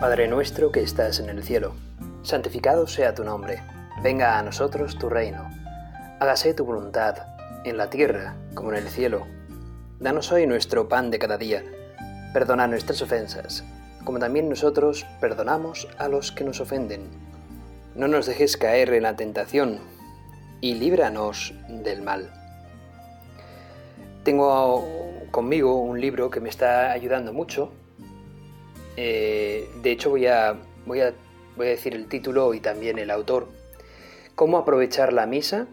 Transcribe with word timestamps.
Padre 0.00 0.28
nuestro 0.28 0.70
que 0.70 0.80
estás 0.80 1.18
en 1.18 1.28
el 1.28 1.42
cielo, 1.42 1.74
santificado 2.22 2.86
sea 2.86 3.16
tu 3.16 3.24
nombre, 3.24 3.64
venga 4.00 4.38
a 4.38 4.42
nosotros 4.44 4.96
tu 4.96 5.08
reino, 5.08 5.50
hágase 6.20 6.54
tu 6.54 6.64
voluntad, 6.64 7.16
en 7.64 7.76
la 7.76 7.90
tierra 7.90 8.36
como 8.54 8.70
en 8.70 8.78
el 8.78 8.88
cielo. 8.88 9.26
Danos 9.98 10.30
hoy 10.30 10.46
nuestro 10.46 10.88
pan 10.88 11.10
de 11.10 11.18
cada 11.18 11.36
día, 11.36 11.64
perdona 12.32 12.68
nuestras 12.68 13.02
ofensas, 13.02 13.64
como 14.04 14.20
también 14.20 14.48
nosotros 14.48 15.04
perdonamos 15.20 15.88
a 15.98 16.06
los 16.06 16.30
que 16.30 16.44
nos 16.44 16.60
ofenden. 16.60 17.08
No 17.96 18.06
nos 18.06 18.26
dejes 18.26 18.56
caer 18.56 18.94
en 18.94 19.02
la 19.02 19.16
tentación, 19.16 19.80
y 20.60 20.74
líbranos 20.74 21.54
del 21.68 22.02
mal. 22.02 22.30
Tengo 24.22 24.86
conmigo 25.32 25.74
un 25.80 26.00
libro 26.00 26.30
que 26.30 26.38
me 26.38 26.50
está 26.50 26.92
ayudando 26.92 27.32
mucho, 27.32 27.72
eh, 29.00 29.70
de 29.80 29.92
hecho, 29.92 30.10
voy 30.10 30.26
a, 30.26 30.58
decir 31.56 31.94
el 31.94 32.08
título 32.08 32.52
y 32.52 32.58
también 32.58 32.98
el 32.98 33.12
autor. 33.12 33.46
Cómo 34.34 34.58
aprovechar 34.58 35.12
la 35.12 35.24
misa 35.24 35.68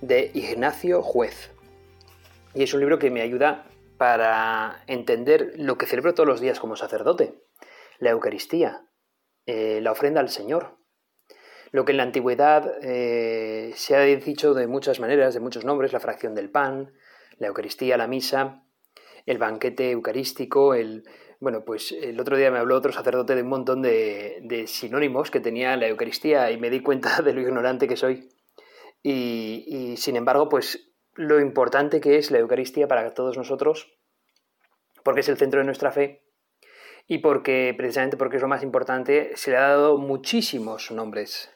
de 0.00 0.32
Ignacio 0.34 1.00
Juez. 1.00 1.52
Y 2.54 2.64
es 2.64 2.74
un 2.74 2.80
libro 2.80 2.98
que 2.98 3.12
me 3.12 3.22
ayuda 3.22 3.66
para 3.96 4.82
entender 4.88 5.52
lo 5.56 5.78
que 5.78 5.86
celebro 5.86 6.14
todos 6.14 6.28
los 6.28 6.40
días 6.40 6.58
como 6.58 6.74
sacerdote. 6.74 7.44
La 8.00 8.10
Eucaristía, 8.10 8.88
eh, 9.46 9.78
la 9.80 9.92
ofrenda 9.92 10.20
al 10.20 10.28
Señor. 10.28 10.78
Lo 11.70 11.84
que 11.84 11.92
en 11.92 11.98
la 11.98 12.02
antigüedad 12.02 12.72
eh, 12.82 13.70
se 13.76 13.94
ha 13.94 14.00
dicho 14.00 14.54
de 14.54 14.66
muchas 14.66 14.98
maneras, 14.98 15.32
de 15.32 15.38
muchos 15.38 15.64
nombres, 15.64 15.92
la 15.92 16.00
fracción 16.00 16.34
del 16.34 16.50
pan, 16.50 16.92
la 17.38 17.46
Eucaristía, 17.46 17.96
la 17.96 18.08
misa, 18.08 18.64
el 19.26 19.38
banquete 19.38 19.92
eucarístico, 19.92 20.74
el, 20.74 21.04
bueno, 21.40 21.64
pues 21.64 21.92
el 21.92 22.18
otro 22.18 22.36
día 22.36 22.50
me 22.50 22.58
habló 22.58 22.76
otro 22.76 22.92
sacerdote 22.92 23.36
de 23.36 23.42
un 23.42 23.48
montón 23.48 23.80
de, 23.82 24.64
sinónimos 24.66 25.30
que 25.30 25.40
tenía 25.40 25.76
la 25.76 25.86
Eucaristía 25.86 26.50
y 26.50 26.58
me 26.58 26.70
di 26.70 26.80
cuenta 26.80 27.22
de 27.22 27.32
lo 27.32 27.40
ignorante 27.40 27.86
que 27.86 27.96
soy. 27.96 28.28
Y, 29.02 29.94
sin 29.96 30.16
embargo, 30.16 30.48
pues 30.48 30.92
lo 31.14 31.40
importante 31.40 32.00
que 32.00 32.16
es 32.16 32.30
la 32.30 32.38
Eucaristía 32.38 32.88
para 32.88 33.14
todos 33.14 33.36
nosotros, 33.36 33.88
porque 35.04 35.20
es 35.20 35.28
el 35.28 35.36
centro 35.36 35.60
de 35.60 35.66
nuestra 35.66 35.92
fe 35.92 36.24
y 37.06 37.18
porque, 37.18 37.72
precisamente 37.76 38.16
porque 38.16 38.36
es 38.36 38.42
lo 38.42 38.48
más 38.48 38.62
importante, 38.62 39.36
se 39.36 39.52
le 39.52 39.56
ha 39.56 39.68
dado 39.68 39.96
muchísimos 39.98 40.90
nombres 40.90 41.50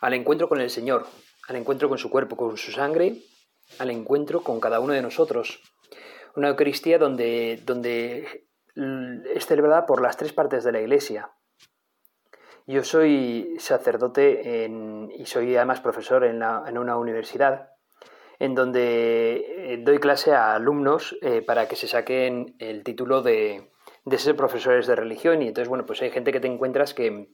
al 0.00 0.14
encuentro 0.14 0.48
con 0.48 0.60
el 0.60 0.70
Señor, 0.70 1.06
al 1.48 1.56
encuentro 1.56 1.88
con 1.88 1.98
su 1.98 2.10
cuerpo, 2.10 2.36
con 2.36 2.56
su 2.56 2.72
sangre, 2.72 3.22
al 3.78 3.90
encuentro 3.90 4.42
con 4.42 4.60
cada 4.60 4.80
uno 4.80 4.92
de 4.92 5.02
nosotros. 5.02 5.60
Una 6.34 6.48
Eucaristía 6.48 6.98
donde, 6.98 7.60
donde 7.64 8.49
es 9.34 9.46
celebrada 9.46 9.86
por 9.86 10.02
las 10.02 10.16
tres 10.16 10.32
partes 10.32 10.64
de 10.64 10.72
la 10.72 10.80
Iglesia. 10.80 11.32
Yo 12.66 12.84
soy 12.84 13.56
sacerdote 13.58 14.68
y 15.16 15.26
soy 15.26 15.56
además 15.56 15.80
profesor 15.80 16.24
en, 16.24 16.42
una 16.78 16.96
universidad 16.96 17.70
en 18.38 18.54
donde 18.54 19.72
eh, 19.74 19.78
doy 19.82 19.98
clase 19.98 20.32
a 20.32 20.54
alumnos 20.54 21.16
eh, 21.20 21.42
para 21.42 21.68
que 21.68 21.76
se 21.76 21.88
saquen 21.88 22.56
el 22.58 22.84
título 22.84 23.22
de, 23.22 23.70
ser 24.16 24.34
profesores 24.34 24.86
de 24.86 24.96
religión 24.96 25.42
y 25.42 25.48
entonces, 25.48 25.68
bueno, 25.68 25.84
pues 25.84 26.00
hay 26.00 26.10
gente 26.10 26.32
que 26.32 26.40
te 26.40 26.46
encuentras 26.46 26.94
que, 26.94 27.28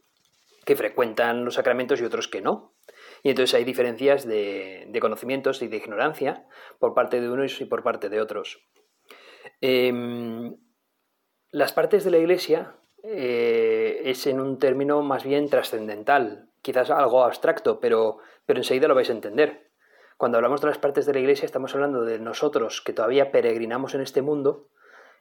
frecuentan 0.74 1.44
los 1.44 1.54
sacramentos 1.54 2.00
y 2.00 2.04
otros 2.04 2.26
que 2.26 2.40
no. 2.40 2.74
Y 3.22 3.30
entonces 3.30 3.54
hay 3.54 3.64
diferencias 3.64 4.26
de, 4.26 4.90
conocimientos 5.00 5.62
y 5.62 5.68
de 5.68 5.76
ignorancia 5.76 6.44
por 6.80 6.92
parte 6.92 7.20
de 7.20 7.30
unos 7.30 7.60
y 7.60 7.66
por 7.66 7.84
parte 7.84 8.08
de 8.08 8.20
otros. 8.20 8.66
Em, 9.60 10.56
las 11.56 11.72
partes 11.72 12.04
de 12.04 12.10
la 12.10 12.18
Iglesia 12.18 12.74
eh, 13.02 14.02
es 14.04 14.26
en 14.26 14.40
un 14.40 14.58
término 14.58 15.00
más 15.00 15.24
bien 15.24 15.48
trascendental, 15.48 16.50
quizás 16.60 16.90
algo 16.90 17.24
abstracto, 17.24 17.80
pero, 17.80 18.18
pero 18.44 18.60
enseguida 18.60 18.88
lo 18.88 18.94
vais 18.94 19.08
a 19.08 19.14
entender. 19.14 19.70
Cuando 20.18 20.36
hablamos 20.36 20.60
de 20.60 20.66
las 20.66 20.76
partes 20.76 21.06
de 21.06 21.14
la 21.14 21.20
Iglesia 21.20 21.46
estamos 21.46 21.74
hablando 21.74 22.04
de 22.04 22.18
nosotros 22.18 22.82
que 22.82 22.92
todavía 22.92 23.32
peregrinamos 23.32 23.94
en 23.94 24.02
este 24.02 24.20
mundo, 24.20 24.68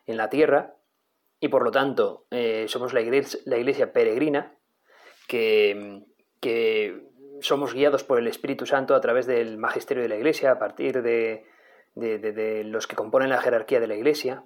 en 0.07 0.18
la 0.18 0.29
tierra, 0.29 0.75
y 1.40 1.47
por 1.47 1.63
lo 1.63 1.72
tanto 1.72 2.25
eh, 2.31 2.66
somos 2.67 2.91
la 2.91 3.00
iglesia, 3.00 3.40
la 3.46 3.57
iglesia 3.57 3.94
peregrina, 3.94 4.57
que, 5.29 6.03
que, 6.41 7.02
somos 7.40 7.73
guiados 7.73 8.03
por 8.03 8.19
el 8.19 8.28
Espíritu 8.28 8.66
Santo 8.66 8.94
a 8.94 9.00
través 9.00 9.25
del 9.25 9.57
magisterio 9.57 10.03
de 10.03 10.09
la 10.09 10.17
Iglesia, 10.17 10.52
a 10.52 10.59
partir 10.59 11.02
de, 11.02 11.46
de 11.96 12.63
los 12.66 12.88
que 12.88 12.97
componen 12.97 13.29
la 13.29 13.41
jerarquía 13.41 13.79
de 13.79 13.88
la 13.88 13.96
Iglesia, 13.96 14.44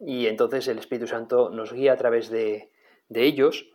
y 0.00 0.26
entonces 0.26 0.66
el 0.68 0.78
Espíritu 0.78 1.06
Santo 1.06 1.50
nos 1.50 1.72
guía 1.72 1.92
a 1.92 1.96
través 1.96 2.30
de, 2.30 2.70
ellos, 3.10 3.70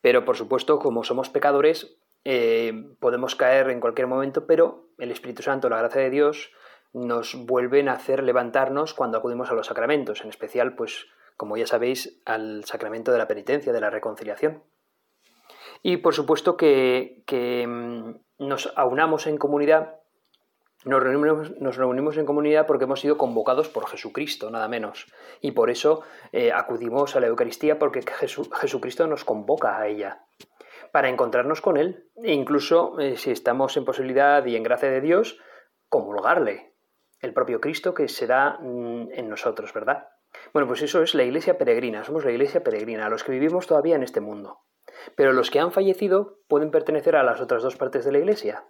pero 0.00 0.24
por 0.24 0.36
supuesto 0.36 0.78
como 0.78 1.02
somos 1.02 1.28
pecadores 1.28 1.96
eh, 2.24 2.72
podemos 3.00 3.34
caer 3.34 3.70
en 3.70 3.80
cualquier 3.80 4.06
momento, 4.06 4.46
pero 4.46 4.88
el 4.98 5.10
Espíritu 5.10 5.42
Santo, 5.42 5.68
la 5.68 5.78
gracia 5.78 6.02
de 6.02 6.10
Dios, 6.10 6.52
nos 6.92 7.34
vuelven 7.46 7.88
a 7.88 7.94
hacer 7.94 8.22
levantarnos 8.22 8.94
cuando 8.94 9.18
acudimos 9.18 9.50
a 9.50 9.54
los 9.54 9.66
sacramentos, 9.66 10.22
en 10.22 10.28
especial, 10.28 10.74
pues, 10.74 11.06
como 11.36 11.56
ya 11.56 11.66
sabéis, 11.66 12.20
al 12.24 12.64
sacramento 12.64 13.12
de 13.12 13.18
la 13.18 13.28
penitencia, 13.28 13.72
de 13.72 13.80
la 13.80 13.90
reconciliación. 13.90 14.62
Y 15.82 15.98
por 15.98 16.14
supuesto 16.14 16.56
que, 16.56 17.22
que 17.26 17.66
mm, 17.66 18.16
nos 18.38 18.72
aunamos 18.76 19.26
en 19.26 19.36
comunidad 19.36 20.00
nos 20.84 21.02
reunimos, 21.76 22.16
en 22.16 22.26
comunidad 22.26 22.66
porque 22.66 22.84
hemos 22.84 23.00
sido 23.00 23.18
convocados 23.18 23.68
por 23.68 23.88
Jesucristo, 23.88 24.50
nada 24.50 24.68
menos. 24.68 25.06
Y 25.40 25.52
por 25.52 25.70
eso 25.70 26.02
eh, 26.32 26.52
acudimos 26.52 27.16
a 27.16 27.20
la 27.20 27.26
Eucaristía 27.26 27.78
porque 27.78 28.02
Jesucristo 28.02 29.06
nos 29.06 29.24
convoca 29.24 29.78
a 29.78 29.88
ella, 29.88 30.24
para 30.92 31.08
encontrarnos 31.08 31.60
con 31.60 31.76
Él. 31.76 32.08
E 32.22 32.32
incluso, 32.32 32.98
eh, 33.00 33.16
si 33.16 33.30
estamos 33.30 33.76
en 33.76 33.84
posibilidad 33.84 34.44
y 34.46 34.54
en 34.54 34.62
gracia 34.62 34.90
de 34.90 35.00
Dios, 35.00 35.38
comulgarle, 35.88 36.74
el 37.20 37.32
propio 37.32 37.60
Cristo 37.60 37.94
que 37.94 38.08
será 38.08 38.58
mm, 38.60 39.12
en 39.12 39.28
nosotros, 39.28 39.72
¿verdad? 39.72 40.08
Bueno, 40.52 40.68
pues 40.68 40.82
eso 40.82 41.02
es 41.02 41.14
la 41.14 41.24
iglesia 41.24 41.58
peregrina, 41.58 42.04
somos 42.04 42.24
la 42.24 42.30
iglesia 42.30 42.62
peregrina, 42.62 43.08
los 43.08 43.24
que 43.24 43.32
vivimos 43.32 43.66
todavía 43.66 43.96
en 43.96 44.02
este 44.02 44.20
mundo. 44.20 44.60
Pero 45.16 45.32
los 45.32 45.50
que 45.50 45.60
han 45.60 45.72
fallecido 45.72 46.38
pueden 46.48 46.70
pertenecer 46.70 47.16
a 47.16 47.22
las 47.22 47.40
otras 47.40 47.62
dos 47.62 47.76
partes 47.76 48.04
de 48.04 48.12
la 48.12 48.18
iglesia, 48.18 48.64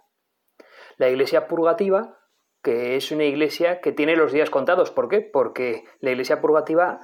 la 0.97 1.09
iglesia 1.09 1.47
purgativa, 1.47 2.19
que 2.61 2.97
es 2.97 3.11
una 3.11 3.23
iglesia 3.23 3.81
que 3.81 3.91
tiene 3.91 4.15
los 4.15 4.31
días 4.31 4.49
contados. 4.49 4.91
¿Por 4.91 5.07
qué? 5.07 5.21
Porque 5.21 5.85
la 5.99 6.11
iglesia 6.11 6.41
purgativa 6.41 6.99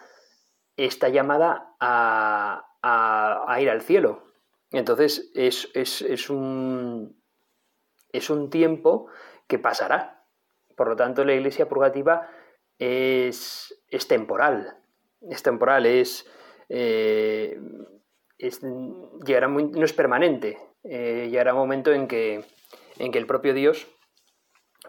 está 0.76 1.10
llamada 1.10 1.76
a, 1.80 2.66
ir 3.60 3.70
al 3.70 3.82
cielo. 3.82 4.24
Entonces 4.72 5.32
es, 5.36 6.30
un, 6.30 7.22
es 8.12 8.30
un 8.30 8.50
tiempo 8.50 9.08
que 9.48 9.60
pasará. 9.60 10.26
Por 10.76 10.88
lo 10.88 10.96
tanto, 10.96 11.24
la 11.24 11.34
iglesia 11.34 11.70
purgativa 11.70 12.28
es, 12.80 13.84
es 13.90 14.08
temporal. 14.08 14.78
Es 15.30 15.44
temporal, 15.44 15.86
es, 15.86 16.30
eh, 16.68 17.58
llegará 19.26 19.48
no 19.48 19.86
es 19.86 19.94
permanente. 19.94 20.58
Eh, 20.84 21.28
llegará 21.30 21.54
un 21.54 21.60
momento 21.60 21.94
en 21.94 22.08
que 22.08 22.44
en 22.98 23.12
que 23.12 23.20
el 23.20 23.28
propio 23.28 23.54
Dios 23.54 23.88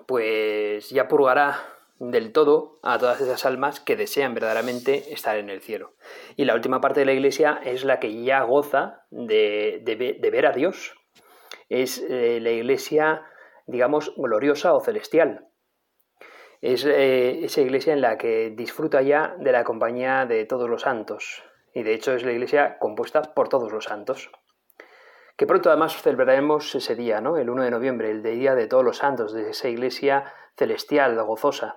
pues 0.06 0.90
ya 0.90 1.08
purgará 1.08 1.62
del 1.98 2.32
todo 2.32 2.78
a 2.82 2.98
todas 2.98 3.20
esas 3.20 3.46
almas 3.46 3.80
que 3.80 3.96
desean 3.96 4.34
verdaderamente 4.34 5.12
estar 5.12 5.36
en 5.36 5.48
el 5.48 5.60
cielo. 5.60 5.94
Y 6.36 6.44
la 6.44 6.54
última 6.54 6.80
parte 6.80 7.00
de 7.00 7.06
la 7.06 7.12
iglesia 7.12 7.60
es 7.64 7.84
la 7.84 8.00
que 8.00 8.22
ya 8.22 8.42
goza 8.42 9.06
de, 9.10 9.82
ver 10.30 10.46
a 10.46 10.52
Dios. 10.52 10.94
Es 11.68 12.04
eh, 12.08 12.40
la 12.40 12.50
iglesia, 12.50 13.22
digamos, 13.66 14.12
gloriosa 14.16 14.74
o 14.74 14.80
celestial. 14.80 15.48
Es 16.60 16.84
eh, 16.84 17.44
esa 17.44 17.60
iglesia 17.60 17.92
en 17.92 18.00
la 18.00 18.18
que 18.18 18.50
disfruta 18.50 19.02
ya 19.02 19.36
de 19.38 19.52
la 19.52 19.64
compañía 19.64 20.26
de 20.26 20.44
todos 20.46 20.68
los 20.68 20.82
santos. 20.82 21.42
Y 21.74 21.82
de 21.82 21.94
hecho 21.94 22.12
es 22.12 22.24
la 22.24 22.32
iglesia 22.32 22.78
compuesta 22.78 23.22
por 23.22 23.48
todos 23.48 23.72
los 23.72 23.84
santos 23.84 24.30
que 25.36 25.46
pronto 25.46 25.68
además 25.68 26.00
celebraremos 26.00 26.74
ese 26.74 26.94
día, 26.94 27.20
¿no? 27.20 27.36
el 27.36 27.50
1 27.50 27.64
de 27.64 27.70
noviembre, 27.70 28.10
el 28.10 28.22
Día 28.22 28.54
de 28.54 28.66
Todos 28.66 28.84
los 28.84 28.98
Santos, 28.98 29.32
de 29.32 29.50
esa 29.50 29.68
iglesia 29.68 30.32
celestial, 30.56 31.20
gozosa. 31.22 31.76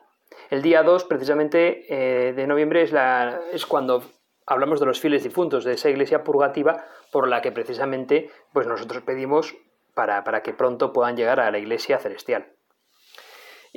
El 0.50 0.62
día 0.62 0.83
2, 0.83 1.06
precisamente, 1.06 1.86
eh, 1.89 2.33
de 2.33 2.48
noviembre 2.48 2.83
es, 2.83 2.92
la, 2.92 3.42
es 3.51 3.65
cuando 3.65 4.04
hablamos 4.45 4.80
de 4.80 4.86
los 4.86 5.00
fieles 5.00 5.24
difuntos, 5.24 5.63
de 5.63 5.74
esa 5.74 5.89
iglesia 5.89 6.24
purgativa 6.24 6.86
por 7.12 7.27
la 7.27 7.42
que 7.42 7.51
precisamente 7.51 8.30
pues 8.54 8.68
nosotros 8.68 9.04
pedimos 9.04 9.56
para, 9.94 10.24
para 10.24 10.44
que 10.44 10.54
pronto 10.54 10.94
puedan 10.94 11.18
llegar 11.18 11.39
a 11.39 11.50
la 11.51 11.57
iglesia 11.57 11.98
celestial. 11.98 12.56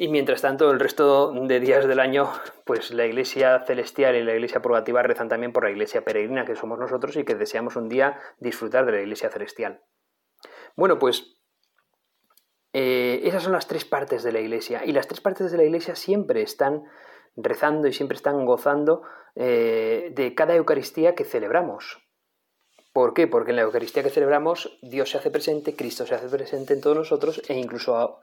Y 0.02 0.08
mientras 0.08 0.40
tanto, 0.40 0.70
el 0.70 0.80
resto 0.80 1.30
de 1.30 1.60
días 1.60 1.86
del 1.86 2.00
año, 2.00 2.32
pues 2.64 2.90
la 2.90 3.04
iglesia 3.04 3.62
celestial 3.66 4.16
y 4.16 4.24
la 4.24 4.32
iglesia 4.32 4.62
purgativa 4.62 5.02
rezan 5.02 5.28
también 5.28 5.52
por 5.52 5.64
la 5.64 5.70
iglesia 5.70 6.06
peregrina 6.06 6.46
que 6.46 6.56
somos 6.56 6.78
nosotros 6.78 7.16
y 7.16 7.24
que 7.24 7.34
deseamos 7.34 7.76
un 7.76 7.90
día 7.90 8.18
disfrutar 8.38 8.86
de 8.86 8.92
la 8.92 9.00
iglesia 9.02 9.28
celestial. 9.28 9.82
Bueno, 10.74 10.98
pues 10.98 11.36
eh, 12.72 13.20
esas 13.24 13.42
son 13.42 13.52
las 13.52 13.68
tres 13.68 13.84
partes 13.84 14.22
de 14.22 14.32
la 14.32 14.40
iglesia. 14.40 14.86
Y 14.86 14.92
las 14.92 15.06
tres 15.06 15.20
partes 15.20 15.52
de 15.52 15.58
la 15.58 15.64
iglesia 15.64 15.94
siempre 15.94 16.40
están 16.40 16.84
rezando 17.36 17.86
y 17.86 17.92
siempre 17.92 18.16
están 18.16 18.46
gozando 18.46 19.02
eh, 19.34 20.12
de 20.14 20.34
cada 20.34 20.54
Eucaristía 20.54 21.14
que 21.14 21.24
celebramos. 21.24 21.98
¿Por 22.94 23.12
qué? 23.12 23.26
Porque 23.26 23.50
en 23.50 23.56
la 23.56 23.62
Eucaristía 23.62 24.02
que 24.02 24.08
celebramos 24.08 24.78
Dios 24.80 25.10
se 25.10 25.18
hace 25.18 25.30
presente, 25.30 25.76
Cristo 25.76 26.06
se 26.06 26.14
hace 26.14 26.30
presente 26.30 26.72
en 26.72 26.80
todos 26.80 26.96
nosotros 26.96 27.42
e 27.48 27.54
incluso 27.54 28.22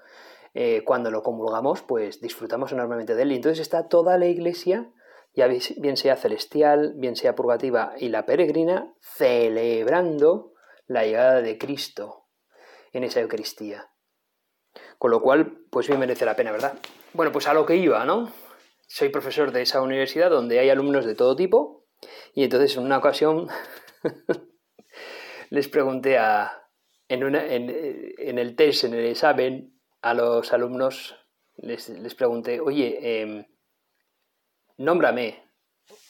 eh, 0.60 0.84
cuando 0.84 1.12
lo 1.12 1.22
comulgamos 1.22 1.84
pues 1.84 2.20
disfrutamos 2.20 2.72
enormemente 2.72 3.14
de 3.14 3.22
él. 3.22 3.32
Y 3.32 3.36
entonces 3.36 3.60
está 3.60 3.88
toda 3.88 4.18
la 4.18 4.26
Iglesia, 4.26 4.92
ya 5.36 5.48
bien 5.48 5.98
sea 5.98 6.16
celestial, 6.16 6.94
bien 6.96 7.16
sea 7.16 7.36
purgativa 7.36 7.94
y 8.00 8.10
la 8.10 8.26
peregrina, 8.26 8.92
celebrando 9.00 10.54
la 10.88 11.04
llegada 11.04 11.44
de 11.44 11.60
Cristo 11.60 12.26
en 12.92 13.04
esa 13.04 13.20
Eucaristía. 13.20 13.92
Con 14.98 15.12
lo 15.12 15.22
cual, 15.22 15.60
pues 15.70 15.90
bien 15.90 16.00
merece 16.00 16.26
la 16.26 16.36
pena, 16.36 16.52
¿verdad? 16.52 16.74
Bueno, 17.14 17.32
pues 17.32 17.48
a 17.48 17.54
lo 17.54 17.68
que 17.68 17.76
iba, 17.76 18.04
¿no? 18.06 18.32
Soy 18.88 19.10
profesor 19.10 19.52
de 19.52 19.62
esa 19.62 19.84
universidad 19.84 20.32
donde 20.32 20.58
hay 20.58 20.72
alumnos 20.72 21.06
de 21.06 21.14
todo 21.14 21.36
tipo 21.36 21.86
y 22.34 22.44
entonces 22.44 22.76
en 22.78 22.84
una 22.84 22.98
ocasión 22.98 23.48
les 25.52 25.68
pregunté 25.68 26.18
a, 26.18 26.64
en, 27.10 28.40
el 28.40 28.56
test, 28.56 28.86
en 28.86 28.96
el 28.96 29.06
examen, 29.06 29.77
a 30.10 30.14
los 30.14 30.54
alumnos, 30.54 31.16
les, 31.58 32.16
pregunté, 32.16 32.60
oye, 32.60 33.22
em, 33.22 33.46
nómbrame 34.78 35.44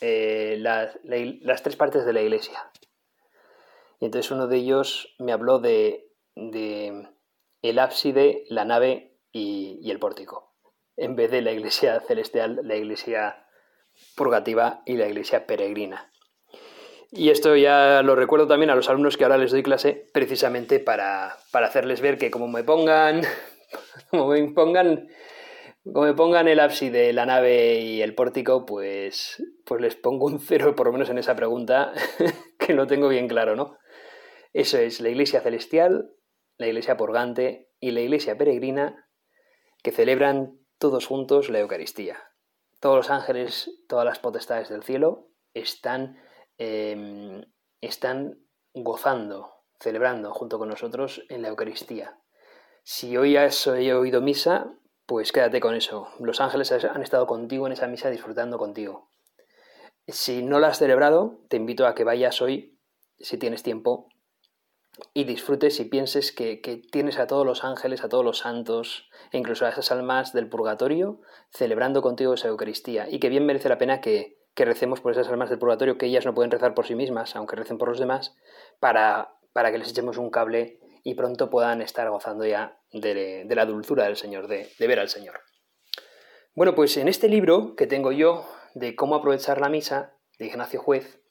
eh, 0.01 0.57
las 0.59 1.63
tres 1.63 1.75
partes 1.75 2.05
de 2.05 2.13
la 2.13 2.21
iglesia. 2.21 2.71
Y 3.99 4.05
entonces 4.05 4.31
uno 4.31 4.47
de 4.47 4.57
ellos 4.57 5.15
me 5.17 5.31
habló 5.31 5.59
de, 5.59 6.11
el 6.35 7.79
ábside, 7.79 8.45
la 8.49 8.65
nave 8.65 9.17
y, 9.31 9.89
el 9.89 9.99
pórtico, 9.99 10.53
en 10.95 11.15
vez 11.15 11.31
de 11.31 11.41
la 11.41 11.51
iglesia 11.51 11.99
celestial, 12.07 12.59
la 12.63 12.75
iglesia 12.75 13.47
purgativa 14.15 14.83
y 14.85 14.95
la 14.97 15.07
iglesia 15.07 15.47
peregrina. 15.47 16.11
Y 17.09 17.29
esto 17.29 17.55
ya 17.55 18.01
lo 18.03 18.15
recuerdo 18.15 18.47
también 18.47 18.69
a 18.69 18.75
los 18.75 18.89
alumnos 18.89 19.15
que 19.15 19.23
ahora 19.23 19.38
les 19.38 19.51
doy 19.51 19.63
clase, 19.63 20.07
precisamente 20.13 20.79
para, 20.79 21.38
hacerles 21.53 22.01
ver 22.01 22.17
que 22.17 22.29
como 22.29 22.47
me 22.47 22.63
pongan, 22.63 23.21
como 24.12 24.28
me 24.28 24.44
pongan, 24.52 25.08
como 25.84 26.06
me 26.06 26.14
pongan 26.14 26.48
el 26.48 26.60
ábside, 26.60 27.14
la 27.14 27.25
nave 27.25 27.80
y 27.80 28.02
el 28.02 28.16
pórtico, 28.16 28.66
pues, 28.66 29.44
pues 29.66 29.81
les 29.81 29.96
pongo 29.96 30.25
un 30.25 30.40
cero 30.40 30.75
por 30.75 30.88
lo 30.88 30.94
menos 30.94 31.10
en 31.10 31.18
esa 31.18 31.36
pregunta, 31.36 31.94
que 32.60 32.74
no 32.74 32.88
tengo 32.88 33.08
bien 33.10 33.28
claro, 33.28 33.56
¿no? 33.56 33.78
Eso 34.54 34.78
es 34.78 35.02
la 35.02 35.10
iglesia 35.10 35.42
celestial, 35.42 36.12
la 36.58 36.68
iglesia 36.68 36.98
purgante 36.98 37.69
y 37.80 37.92
la 37.92 38.02
iglesia 38.02 38.38
peregrina 38.38 39.08
que 39.84 39.92
celebran 39.92 40.60
todos 40.80 41.06
juntos 41.06 41.50
la 41.50 41.60
Eucaristía. 41.60 42.18
Todos 42.80 42.98
los 42.98 43.10
ángeles, 43.10 43.72
todas 43.88 44.06
las 44.06 44.19
potestades 44.19 44.69
del 44.69 44.84
cielo 44.84 45.30
están, 45.54 46.18
em, 46.58 47.44
están 47.81 48.40
gozando, 48.74 49.54
celebrando 49.80 50.31
junto 50.34 50.60
con 50.60 50.69
nosotros 50.69 51.24
en 51.30 51.42
la 51.42 51.50
Eucaristía. 51.50 52.19
Si 52.89 53.18
hoy 53.18 53.36
has 53.36 53.68
oído 53.68 54.22
misa, 54.22 54.74
pues 55.06 55.34
quédate 55.34 55.60
con 55.60 55.75
eso. 55.75 56.07
Los 56.22 56.39
ángeles 56.39 56.72
han 56.72 57.01
estado 57.01 57.28
contigo 57.28 57.68
en 57.68 57.74
esa 57.74 57.88
misa 57.88 58.10
disfrutando 58.10 58.57
contigo. 58.57 59.12
Si 60.07 60.42
no 60.42 60.62
la 60.62 60.69
has 60.69 60.78
celebrado, 60.78 61.42
te 61.50 61.57
invito 61.57 61.86
a 61.86 61.94
que 61.95 62.06
vayas 62.06 62.42
hoy, 62.42 62.80
si 63.19 63.38
tienes 63.38 63.62
tiempo, 63.62 64.07
y 65.13 65.25
disfrutes 65.25 65.81
y 65.81 65.84
pienses 65.84 66.31
que, 66.31 66.62
tienes 66.89 67.19
a 67.19 67.28
todos 67.28 67.45
los 67.45 67.66
ángeles, 67.66 68.06
a 68.06 68.10
todos 68.10 68.24
los 68.24 68.38
santos, 68.38 69.10
e 69.33 69.38
incluso 69.38 69.66
a 69.66 69.69
esas 69.69 69.92
almas 69.92 70.31
del 70.31 70.48
purgatorio, 70.48 71.19
celebrando 71.51 72.01
contigo 72.01 72.36
esa 72.36 72.48
Eucaristía, 72.48 73.10
y 73.10 73.19
que 73.19 73.28
bien 73.28 73.45
merece 73.45 73.68
la 73.68 73.78
pena 73.78 74.00
que, 74.00 74.38
recemos 74.56 75.01
por 75.01 75.12
esas 75.12 75.28
almas 75.28 75.50
del 75.50 75.60
purgatorio, 75.60 75.98
que 75.98 76.06
ellas 76.06 76.25
no 76.25 76.33
pueden 76.33 76.51
rezar 76.51 76.74
por 76.74 76.88
sí 76.88 76.95
mismas, 76.95 77.36
aunque 77.36 77.57
recen 77.57 77.78
por 77.78 77.90
los 77.90 78.00
demás, 78.00 78.33
para, 78.80 79.36
para 79.51 79.74
que 79.74 79.78
les 79.78 79.90
echemos 79.90 80.18
un 80.18 80.30
cable 80.30 80.80
y 81.07 81.13
pronto 81.13 81.50
puedan 81.50 81.81
estar 81.81 82.09
gozando 82.09 82.45
ya 82.45 82.81
de, 82.92 83.48
la 83.50 83.65
dulzura 83.65 84.04
del 84.04 84.18
Señor, 84.18 84.50
de, 84.50 84.68
ver 84.77 85.00
al 85.00 85.07
Señor. 85.07 85.39
Bueno, 86.54 86.75
pues 86.75 86.98
en 86.98 87.07
este 87.07 87.30
libro 87.30 87.77
que 87.77 87.88
tengo 87.88 88.12
yo 88.12 88.45
de 88.74 88.94
cómo 88.94 89.15
aprovechar 89.15 89.62
la 89.62 89.69
misa, 89.69 90.18
de 90.38 90.48
Ignacio 90.48 90.81
Juez, 90.81 91.21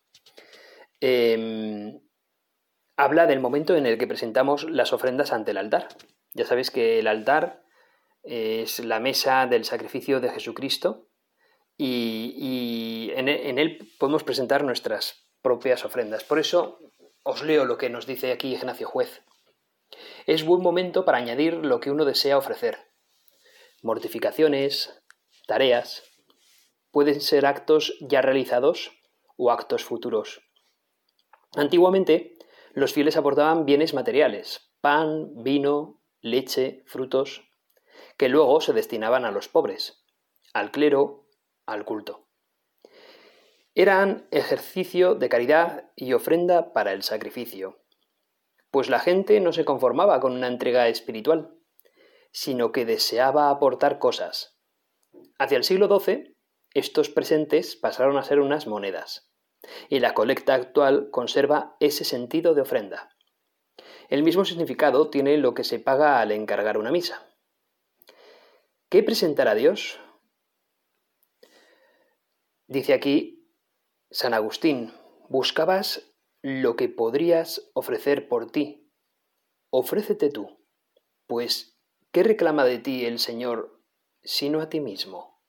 em, 1.00 2.00
habla 2.96 3.26
del 3.26 3.40
momento 3.40 3.76
en 3.76 3.84
el 3.84 3.98
que 3.98 4.06
presentamos 4.06 4.64
las 4.64 4.94
ofrendas 4.94 5.34
ante 5.34 5.50
el 5.50 5.58
altar. 5.58 5.88
Ya 6.32 6.46
sabéis 6.46 6.70
que 6.70 7.00
el 7.00 7.06
altar 7.06 7.62
es 8.22 8.78
la 8.78 8.98
mesa 8.98 9.46
del 9.46 9.66
sacrificio 9.66 10.20
de 10.20 10.30
Jesucristo 10.30 11.10
y, 11.76 13.10
en, 13.14 13.28
él 13.28 13.92
podemos 13.98 14.24
presentar 14.24 14.64
nuestras 14.64 15.28
propias 15.42 15.84
ofrendas. 15.84 16.24
Por 16.24 16.38
eso 16.38 16.80
os 17.24 17.42
leo 17.42 17.66
lo 17.66 17.76
que 17.76 17.90
nos 17.90 18.06
dice 18.06 18.32
aquí 18.32 18.54
Ignacio 18.54 18.88
Juez. 18.88 19.22
Es 20.26 20.44
buen 20.44 20.62
momento 20.62 21.04
para 21.04 21.18
añadir 21.18 21.54
lo 21.54 21.80
que 21.80 21.90
uno 21.90 22.04
desea 22.04 22.38
ofrecer. 22.38 22.78
Mortificaciones, 23.82 25.02
tareas, 25.46 26.02
pueden 26.90 27.20
ser 27.20 27.46
actos 27.46 27.96
ya 28.00 28.22
realizados 28.22 28.92
o 29.36 29.50
actos 29.50 29.84
futuros. 29.84 30.42
Antiguamente, 31.54 32.34
los 32.72 32.92
fieles 32.92 33.16
aportaban 33.16 33.64
bienes 33.64 33.94
materiales, 33.94 34.72
pan, 34.80 35.42
vino, 35.42 36.02
leche, 36.20 36.82
frutos, 36.86 37.42
que 38.16 38.28
luego 38.28 38.60
se 38.60 38.72
destinaban 38.72 39.24
a 39.24 39.30
los 39.30 39.48
pobres, 39.48 40.04
al 40.52 40.70
clero, 40.70 41.28
al 41.66 41.84
culto. 41.84 42.28
Eran 43.74 44.26
ejercicio 44.30 45.14
de 45.14 45.28
caridad 45.28 45.90
y 45.96 46.14
ofrenda 46.14 46.72
para 46.72 46.92
el 46.92 47.02
sacrificio, 47.02 47.78
pues 48.70 48.88
la 48.88 48.98
gente 48.98 49.40
no 49.40 49.52
se 49.52 49.64
conformaba 49.64 50.20
con 50.20 50.32
una 50.32 50.48
entrega 50.48 50.88
espiritual, 50.88 51.56
sino 52.32 52.72
que 52.72 52.84
deseaba 52.84 53.50
aportar 53.50 53.98
cosas. 53.98 54.58
Hacia 55.38 55.56
el 55.56 55.64
siglo 55.64 55.88
XII, 55.88 56.36
estos 56.74 57.08
presentes 57.08 57.76
pasaron 57.76 58.18
a 58.18 58.22
ser 58.22 58.40
unas 58.40 58.66
monedas 58.66 59.32
y 59.88 60.00
la 60.00 60.14
colecta 60.14 60.54
actual 60.54 61.10
conserva 61.10 61.76
ese 61.80 62.04
sentido 62.04 62.54
de 62.54 62.62
ofrenda. 62.62 63.10
El 64.08 64.22
mismo 64.22 64.44
significado 64.44 65.10
tiene 65.10 65.36
lo 65.38 65.54
que 65.54 65.64
se 65.64 65.78
paga 65.78 66.20
al 66.20 66.32
encargar 66.32 66.78
una 66.78 66.92
misa. 66.92 67.26
¿Qué 68.88 69.02
presentar 69.02 69.48
a 69.48 69.54
Dios? 69.54 69.98
Dice 72.68 72.92
aquí 72.94 73.36
San 74.10 74.34
Agustín, 74.34 74.92
buscabas 75.28 76.15
lo 76.48 76.76
que 76.76 76.88
podrías 76.88 77.72
ofrecer 77.74 78.28
por 78.28 78.52
ti. 78.52 78.88
Ofrécete 79.70 80.30
tú, 80.30 80.64
pues 81.26 81.76
¿qué 82.12 82.22
reclama 82.22 82.64
de 82.64 82.78
ti 82.78 83.04
el 83.04 83.18
Señor 83.18 83.82
sino 84.22 84.60
a 84.60 84.68
ti 84.68 84.78
mismo? 84.78 85.42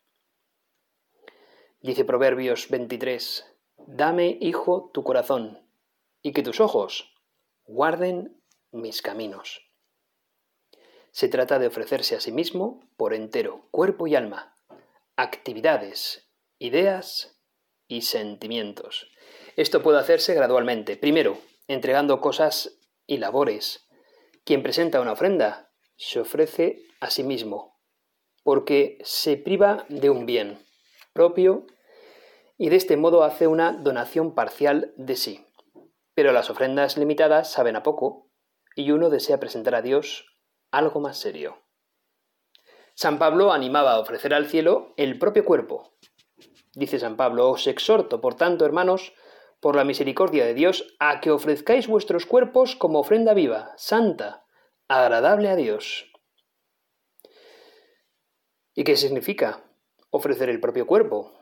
Dice 1.82 2.04
Proverbios 2.04 2.70
23, 2.70 3.46
Dame, 3.86 4.40
hijo, 4.42 4.90
tu 4.92 5.04
corazón, 5.04 5.70
y 6.24 6.34
que 6.34 6.42
tus 6.42 6.60
ojos 6.60 7.14
guarden 7.66 8.42
mis 8.72 9.04
caminos. 9.04 9.72
Se 11.12 11.30
trata 11.30 11.60
de 11.60 11.68
ofrecerse 11.68 12.16
a 12.16 12.22
sí 12.22 12.32
mismo 12.32 12.90
por 12.98 13.14
entero, 13.14 13.68
cuerpo 13.70 14.08
y 14.08 14.16
alma, 14.16 14.56
actividades, 15.16 16.28
ideas 16.58 17.40
y 17.88 18.02
sentimientos. 18.02 19.12
Esto 19.58 19.82
puede 19.82 19.98
hacerse 19.98 20.36
gradualmente. 20.36 20.98
Primero, 20.98 21.40
entregando 21.68 22.22
cosas 22.22 22.80
y 23.08 23.18
labores. 23.18 23.90
Quien 24.46 24.62
presenta 24.62 25.02
una 25.02 25.14
ofrenda 25.14 25.72
se 25.96 26.20
ofrece 26.20 26.84
a 27.00 27.10
sí 27.10 27.24
mismo, 27.24 27.80
porque 28.44 29.00
se 29.04 29.36
priva 29.36 29.86
de 29.90 30.12
un 30.12 30.28
bien 30.28 30.64
propio 31.12 31.66
y 32.56 32.70
de 32.70 32.76
este 32.76 32.98
modo 32.98 33.24
hace 33.24 33.48
una 33.48 33.74
donación 33.74 34.36
parcial 34.36 34.94
de 34.96 35.16
sí. 35.16 35.48
Pero 36.14 36.34
las 36.34 36.52
ofrendas 36.52 36.96
limitadas 36.96 37.52
saben 37.52 37.76
a 37.76 37.82
poco 37.82 38.30
y 38.76 38.92
uno 38.92 39.10
desea 39.10 39.40
presentar 39.40 39.74
a 39.74 39.82
Dios 39.82 40.38
algo 40.70 41.00
más 41.00 41.18
serio. 41.18 41.64
San 42.94 43.18
Pablo 43.18 43.52
animaba 43.52 43.94
a 43.94 44.00
ofrecer 44.00 44.36
al 44.36 44.46
cielo 44.46 44.94
el 44.98 45.18
propio 45.18 45.44
cuerpo. 45.44 45.94
Dice 46.76 47.00
San 47.00 47.18
Pablo, 47.18 47.50
os 47.50 47.66
exhorto, 47.66 48.22
por 48.22 48.36
tanto, 48.36 48.64
hermanos, 48.64 49.14
por 49.60 49.76
la 49.76 49.84
misericordia 49.84 50.46
de 50.46 50.54
Dios, 50.54 50.96
a 51.00 51.20
que 51.20 51.32
ofrezcáis 51.32 51.88
vuestros 51.88 52.26
cuerpos 52.26 52.76
como 52.76 53.00
ofrenda 53.00 53.34
viva, 53.34 53.74
santa, 53.78 54.46
agradable 54.88 55.50
a 55.50 55.56
Dios. 55.56 56.12
¿Y 58.74 58.84
qué 58.84 58.96
significa 58.96 59.64
ofrecer 60.12 60.50
el 60.50 60.60
propio 60.60 60.86
cuerpo? 60.86 61.38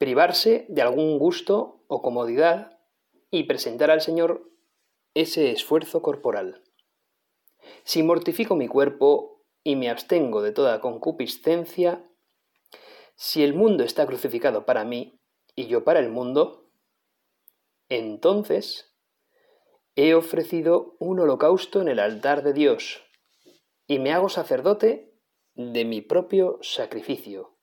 privarse 0.00 0.64
de 0.70 0.80
algún 0.80 1.18
gusto 1.18 1.84
o 1.86 2.00
comodidad 2.00 2.80
y 3.30 3.42
presentar 3.44 3.90
al 3.90 4.00
Señor 4.00 4.50
ese 5.12 5.50
esfuerzo 5.50 6.00
corporal. 6.00 6.62
Si 7.84 8.02
mortifico 8.02 8.56
mi 8.56 8.66
cuerpo 8.66 9.44
y 9.62 9.76
me 9.76 9.90
abstengo 9.90 10.40
de 10.40 10.52
toda 10.52 10.80
concupiscencia, 10.80 12.02
si 13.14 13.44
el 13.44 13.52
mundo 13.52 13.84
está 13.84 14.06
crucificado 14.06 14.64
para 14.64 14.86
mí 14.86 15.19
y 15.60 15.66
yo 15.66 15.84
para 15.84 16.00
el 16.00 16.08
mundo, 16.08 16.70
entonces 17.90 18.96
he 19.94 20.14
ofrecido 20.14 20.96
un 20.98 21.20
holocausto 21.20 21.82
en 21.82 21.88
el 21.88 21.98
altar 21.98 22.42
de 22.42 22.54
Dios 22.54 23.02
y 23.86 23.98
me 23.98 24.12
hago 24.12 24.30
sacerdote 24.30 25.14
de 25.54 25.84
mi 25.84 26.00
propio 26.00 26.58
sacrificio, 26.62 27.58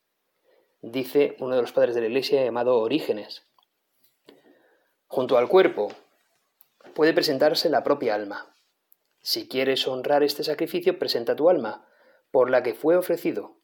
dice 0.80 1.34
uno 1.40 1.56
de 1.56 1.62
los 1.62 1.72
padres 1.72 1.96
de 1.96 2.02
la 2.02 2.06
Iglesia 2.06 2.44
llamado 2.44 2.78
Orígenes. 2.78 3.48
Junto 5.08 5.36
al 5.36 5.48
cuerpo 5.48 5.88
puede 6.94 7.12
presentarse 7.12 7.68
la 7.68 7.82
propia 7.82 8.14
alma. 8.14 8.54
Si 9.20 9.48
quieres 9.48 9.88
honrar 9.88 10.22
este 10.22 10.44
sacrificio, 10.44 11.00
presenta 11.00 11.34
tu 11.34 11.50
alma, 11.50 11.88
por 12.30 12.48
la 12.48 12.62
que 12.62 12.74
fue 12.74 12.96
ofrecido. 12.96 13.56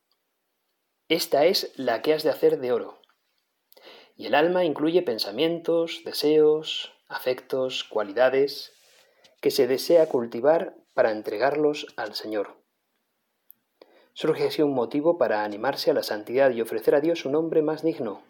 Esta 1.08 1.44
es 1.44 1.72
la 1.76 2.02
que 2.02 2.14
has 2.14 2.24
de 2.24 2.30
hacer 2.30 2.58
de 2.58 2.72
oro. 2.72 3.03
Y 4.16 4.26
el 4.26 4.34
alma 4.34 4.64
incluye 4.64 5.02
pensamientos, 5.02 6.02
deseos, 6.04 6.92
afectos, 7.08 7.84
cualidades, 7.84 8.72
que 9.40 9.50
se 9.50 9.66
desea 9.66 10.08
cultivar 10.08 10.74
para 10.94 11.10
entregarlos 11.10 11.86
al 11.96 12.14
Señor. 12.14 12.56
Surge 14.12 14.46
así 14.46 14.62
un 14.62 14.72
motivo 14.72 15.18
para 15.18 15.42
animarse 15.42 15.90
a 15.90 15.94
la 15.94 16.04
santidad 16.04 16.50
y 16.52 16.60
ofrecer 16.60 16.94
a 16.94 17.00
Dios 17.00 17.24
un 17.24 17.34
hombre 17.34 17.62
más 17.62 17.82
digno. 17.82 18.22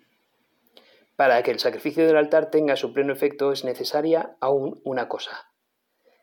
Para 1.16 1.42
que 1.42 1.50
el 1.50 1.60
sacrificio 1.60 2.06
del 2.06 2.16
altar 2.16 2.50
tenga 2.50 2.74
su 2.76 2.92
pleno 2.92 3.12
efecto 3.12 3.52
es 3.52 3.64
necesaria 3.64 4.36
aún 4.40 4.80
una 4.84 5.08
cosa, 5.08 5.52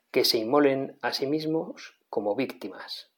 que 0.09 0.25
se 0.25 0.39
inmolen 0.39 0.97
a 1.01 1.13
sí 1.13 1.27
mismos 1.27 1.95
como 2.09 2.35
víctimas. 2.35 3.11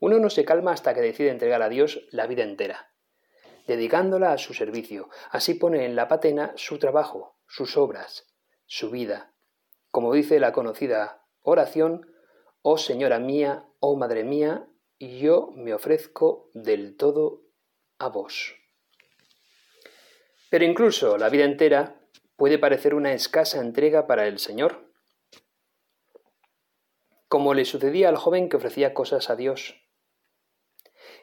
Uno 0.00 0.18
no 0.18 0.28
se 0.28 0.44
calma 0.44 0.72
hasta 0.72 0.94
que 0.94 1.00
decide 1.00 1.30
entregar 1.30 1.62
a 1.62 1.70
Dios 1.70 2.06
la 2.10 2.26
vida 2.26 2.44
entera, 2.44 2.93
dedicándola 3.66 4.32
a 4.32 4.38
su 4.38 4.54
servicio. 4.54 5.08
Así 5.30 5.54
pone 5.54 5.84
en 5.84 5.96
la 5.96 6.08
patena 6.08 6.52
su 6.56 6.78
trabajo, 6.78 7.38
sus 7.46 7.76
obras, 7.76 8.26
su 8.66 8.90
vida. 8.90 9.34
Como 9.90 10.12
dice 10.12 10.40
la 10.40 10.52
conocida 10.52 11.26
oración, 11.42 12.10
Oh 12.62 12.78
Señora 12.78 13.18
mía, 13.18 13.68
oh 13.80 13.96
Madre 13.96 14.24
mía, 14.24 14.66
yo 14.98 15.50
me 15.54 15.74
ofrezco 15.74 16.50
del 16.54 16.96
todo 16.96 17.42
a 17.98 18.08
vos. 18.08 18.54
Pero 20.50 20.64
incluso 20.64 21.18
la 21.18 21.28
vida 21.28 21.44
entera 21.44 22.00
puede 22.36 22.58
parecer 22.58 22.94
una 22.94 23.12
escasa 23.12 23.60
entrega 23.60 24.06
para 24.06 24.26
el 24.26 24.38
Señor, 24.38 24.90
como 27.28 27.54
le 27.54 27.64
sucedía 27.64 28.08
al 28.08 28.16
joven 28.16 28.48
que 28.48 28.56
ofrecía 28.56 28.94
cosas 28.94 29.28
a 29.30 29.36
Dios 29.36 29.83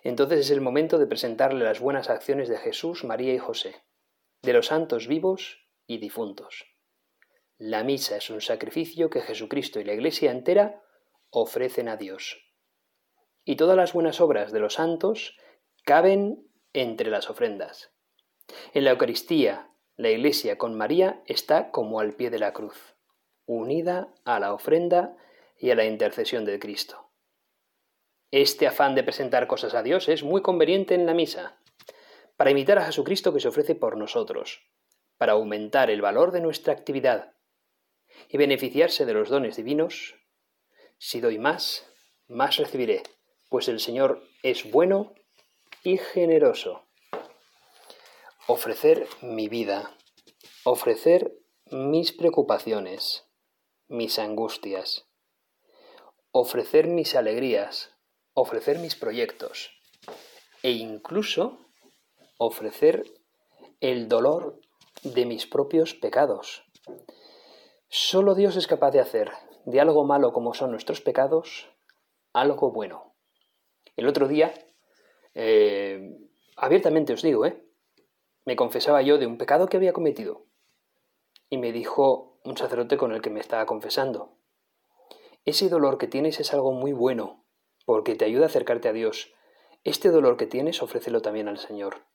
entonces 0.03 0.39
es 0.39 0.51
el 0.51 0.61
momento 0.61 0.97
de 0.97 1.07
presentarle 1.07 1.63
las 1.63 1.79
buenas 1.79 2.09
acciones 2.09 2.49
de 2.49 2.57
Jesús, 2.57 3.03
María 3.03 3.33
y 3.33 3.37
José, 3.37 3.83
de 4.41 4.53
los 4.53 4.67
santos 4.67 5.07
vivos 5.07 5.67
y 5.85 5.99
difuntos. 5.99 6.65
La 7.57 7.83
misa 7.83 8.17
es 8.17 8.29
un 8.29 8.41
sacrificio 8.41 9.09
que 9.09 9.21
Jesucristo 9.21 9.79
y 9.79 9.83
la 9.83 9.93
Iglesia 9.93 10.31
entera 10.31 10.81
ofrecen 11.29 11.89
a 11.89 11.97
Dios. 11.97 12.43
Y 13.45 13.55
todas 13.55 13.77
las 13.77 13.93
buenas 13.93 14.19
obras 14.19 14.51
de 14.51 14.59
los 14.59 14.75
santos 14.75 15.37
caben 15.83 16.47
entre 16.73 17.11
las 17.11 17.29
ofrendas. 17.29 17.93
En 18.73 18.83
la 18.83 18.91
Eucaristía, 18.91 19.71
la 19.95 20.09
Iglesia 20.09 20.57
con 20.57 20.75
María 20.75 21.21
está 21.27 21.69
como 21.69 21.99
al 21.99 22.13
pie 22.13 22.31
de 22.31 22.39
la 22.39 22.53
cruz, 22.53 22.95
unida 23.45 24.11
a 24.25 24.39
la 24.39 24.53
ofrenda 24.53 25.15
y 25.59 25.69
a 25.69 25.75
la 25.75 25.85
intercesión 25.85 26.45
de 26.45 26.57
Cristo. 26.59 27.10
Este 28.31 28.65
afán 28.65 28.95
de 28.95 29.03
presentar 29.03 29.45
cosas 29.45 29.73
a 29.73 29.83
Dios 29.83 30.07
es 30.07 30.23
muy 30.23 30.41
conveniente 30.41 30.95
en 30.95 31.05
la 31.05 31.13
misa, 31.13 31.59
para 32.37 32.51
imitar 32.51 32.77
a 32.77 32.85
Jesucristo 32.85 33.33
que 33.33 33.41
se 33.41 33.49
ofrece 33.49 33.75
por 33.75 33.97
nosotros, 33.97 34.61
para 35.17 35.33
aumentar 35.33 35.89
el 35.91 36.01
valor 36.01 36.31
de 36.31 36.39
nuestra 36.39 36.71
actividad 36.71 37.33
y 38.29 38.37
beneficiarse 38.37 39.05
de 39.05 39.13
los 39.13 39.27
dones 39.27 39.57
divinos. 39.57 40.15
Si 40.97 41.19
doy 41.19 41.39
más, 41.39 41.85
más 42.29 42.55
recibiré, 42.55 43.03
pues 43.49 43.67
el 43.67 43.81
Señor 43.81 44.23
es 44.43 44.71
bueno 44.71 45.13
y 45.83 45.97
generoso. 45.97 46.87
Ofrecer 48.47 49.07
mi 49.21 49.49
vida, 49.49 49.93
ofrecer 50.63 51.33
mis 51.69 52.13
preocupaciones, 52.13 53.25
mis 53.89 54.19
angustias, 54.19 55.09
ofrecer 56.31 56.87
mis 56.87 57.13
alegrías, 57.15 57.91
ofrecer 58.33 58.79
mis 58.79 58.95
proyectos 58.95 59.71
e 60.63 60.71
incluso 60.71 61.59
ofrecer 62.37 63.03
el 63.79 64.07
dolor 64.07 64.59
de 65.03 65.25
mis 65.25 65.47
propios 65.47 65.93
pecados. 65.93 66.63
Solo 67.89 68.35
Dios 68.35 68.55
es 68.55 68.67
capaz 68.67 68.91
de 68.91 68.99
hacer 68.99 69.31
de 69.65 69.79
algo 69.79 70.05
malo 70.05 70.33
como 70.33 70.53
son 70.53 70.71
nuestros 70.71 71.01
pecados 71.01 71.69
algo 72.33 72.71
bueno. 72.71 73.15
El 73.95 74.07
otro 74.07 74.27
día, 74.27 74.53
eh, 75.33 76.17
abiertamente 76.55 77.13
os 77.13 77.21
digo, 77.21 77.45
¿eh? 77.45 77.65
me 78.45 78.55
confesaba 78.55 79.01
yo 79.01 79.17
de 79.17 79.27
un 79.27 79.37
pecado 79.37 79.67
que 79.67 79.77
había 79.77 79.93
cometido. 79.93 80.45
Y 81.49 81.57
me 81.57 81.71
dijo 81.71 82.39
un 82.43 82.57
sacerdote 82.57 82.97
con 82.97 83.11
el 83.11 83.21
que 83.21 83.29
me 83.29 83.39
estaba 83.39 83.65
confesando, 83.65 84.37
ese 85.43 85.69
dolor 85.69 85.97
que 85.97 86.07
tienes 86.07 86.39
es 86.39 86.53
algo 86.53 86.71
muy 86.71 86.93
bueno, 86.93 87.43
porque 87.85 88.15
te 88.15 88.25
ayuda 88.25 88.43
a 88.43 88.47
acercarte 88.47 88.89
a 88.89 88.93
Dios. 88.93 89.33
Este 89.83 90.09
dolor 90.09 90.37
que 90.37 90.47
tienes, 90.47 90.81
ofrécelo 90.81 91.21
también 91.21 91.47
al 91.47 91.57
Señor. 91.57 92.05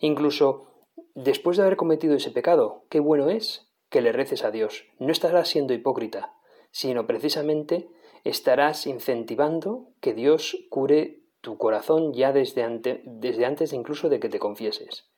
Incluso 0.00 0.68
después 1.14 1.56
de 1.56 1.64
haber 1.64 1.76
cometido 1.76 2.14
ese 2.14 2.30
pecado, 2.30 2.86
qué 2.90 3.00
bueno 3.00 3.30
es 3.30 3.72
que 3.90 4.00
le 4.00 4.12
reces 4.12 4.44
a 4.44 4.50
Dios. 4.50 4.86
No 4.98 5.12
estarás 5.12 5.48
siendo 5.48 5.74
hipócrita, 5.74 6.34
sino 6.70 7.06
precisamente 7.06 7.88
estarás 8.24 8.86
incentivando 8.86 9.88
que 10.00 10.14
Dios 10.14 10.56
cure 10.70 11.22
tu 11.40 11.58
corazón 11.58 12.14
ya 12.14 12.32
desde, 12.32 12.62
antes 12.62 13.72
incluso 13.72 14.08
de 14.08 14.20
que 14.20 14.28
te 14.28 14.38
confieses. 14.38 15.10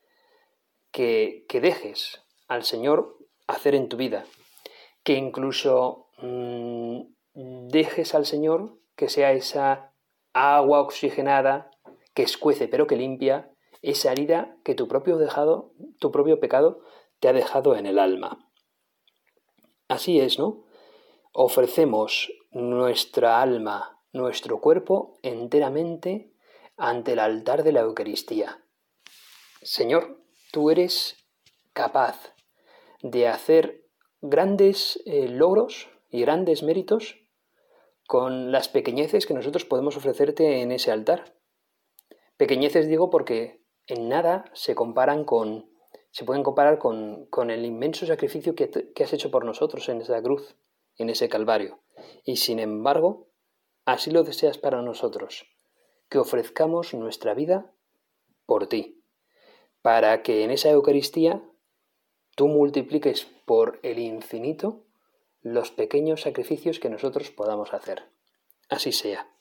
Que, 0.91 1.45
que, 1.49 1.61
dejes 1.61 2.23
al 2.49 2.63
Señor 2.65 3.17
hacer 3.47 3.75
en 3.75 3.89
tu 3.89 3.97
vida. 3.97 4.25
Que 5.03 5.15
incluso 5.15 6.09
mm, 6.19 7.03
dejes 7.35 8.15
al 8.15 8.27
Señor 8.27 8.79
que 8.97 9.09
sea 9.09 9.33
esa 9.33 9.93
agua 10.33 10.81
oxigenada 10.81 11.71
que 12.15 12.23
escuece 12.23 12.69
pero 12.69 12.87
que 12.87 12.97
limpia, 12.97 13.51
esa 13.83 14.13
herida 14.13 14.57
que 14.65 14.75
tu 14.75 14.89
propio, 14.89 15.19
dejado, 15.19 15.73
tu 15.99 16.11
propio 16.11 16.41
pecado 16.41 16.81
te 17.21 17.29
ha 17.29 17.33
dejado 17.33 17.77
en 17.77 17.87
el 17.87 17.99
alma. 17.99 18.51
Así 19.89 20.21
es, 20.21 20.39
¿no? 20.39 20.65
Ofrecemos 21.33 22.33
nuestra 22.51 23.43
alma, 23.43 24.01
nuestro 24.13 24.61
cuerpo 24.61 25.19
enteramente 25.23 26.33
ante 26.77 27.13
el 27.13 27.19
altar 27.19 27.63
de 27.63 27.73
la 27.73 27.81
Eucaristía. 27.81 28.65
Señor, 29.63 30.23
tú 30.53 30.71
eres 30.71 31.17
capaz 31.73 32.35
de 33.03 33.29
hacer 33.29 33.85
grandes 34.21 35.03
eh, 35.05 35.29
logros 35.29 35.89
y 36.11 36.23
grandes 36.23 36.63
méritos 36.63 37.24
con 38.07 38.53
las 38.53 38.69
pequeñeces 38.69 39.27
que 39.27 39.35
nosotros 39.35 39.65
podemos 39.65 39.97
ofrecerte 39.97 40.61
en 40.61 40.73
ese 40.73 40.91
altar. 40.91 41.35
Pequeñeces 42.37 42.89
digo 42.89 43.11
porque 43.11 43.63
en 43.87 44.09
nada 44.09 44.45
se 44.53 44.75
comparan 44.75 45.25
con, 45.25 45.71
se 46.11 46.25
pueden 46.25 46.43
comparar 46.43 46.79
con, 46.79 47.27
con 47.27 47.51
el 47.51 47.65
inmenso 47.65 48.07
sacrificio 48.07 48.55
que, 48.55 48.71
que 48.71 49.05
has 49.05 49.13
hecho 49.13 49.31
por 49.31 49.45
nosotros 49.45 49.89
en 49.89 50.01
esa 50.01 50.23
cruz, 50.23 50.57
en 50.97 51.11
ese 51.11 51.29
Calvario. 51.29 51.81
Y 52.25 52.37
sin 52.37 52.59
embargo, 52.59 53.29
así 53.85 54.11
lo 54.11 54.23
deseas 54.23 54.59
para 54.59 54.83
nosotros, 54.83 55.47
que 56.09 56.19
ofrezcamos 56.19 56.95
nuestra 56.95 57.35
vida 57.35 57.73
por 58.47 58.67
ti, 58.67 59.03
para 59.83 60.23
que 60.23 60.45
en 60.45 60.51
esa 60.51 60.71
Eucaristía 60.71 61.43
tú 62.37 62.49
multipliques 62.49 63.27
por 63.45 63.79
el 63.83 63.99
infinito 63.99 64.84
los 65.45 65.71
pequeños 65.71 66.23
sacrificios 66.23 66.81
que 66.81 66.89
nosotros 66.89 67.31
podamos 67.31 67.75
hacer. 67.75 68.09
Así 68.71 68.93
sea. 68.93 69.34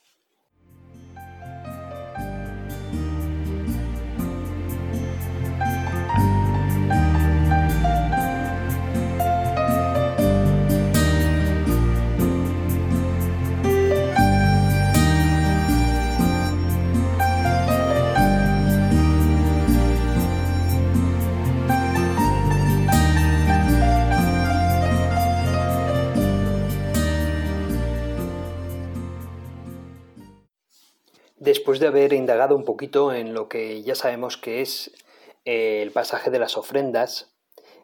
Después 31.64 31.80
de 31.80 31.88
haber 31.88 32.12
indagado 32.12 32.58
un 32.58 32.66
poquito 32.66 33.14
en 33.14 33.34
lo 33.34 33.48
que 33.48 33.84
ya 33.84 33.96
sabemos 33.96 34.36
que 34.36 34.60
es 34.60 34.92
eh, 35.46 35.82
el 35.82 35.92
pasaje 35.92 36.30
de 36.30 36.38
las 36.38 36.58
ofrendas, 36.58 37.38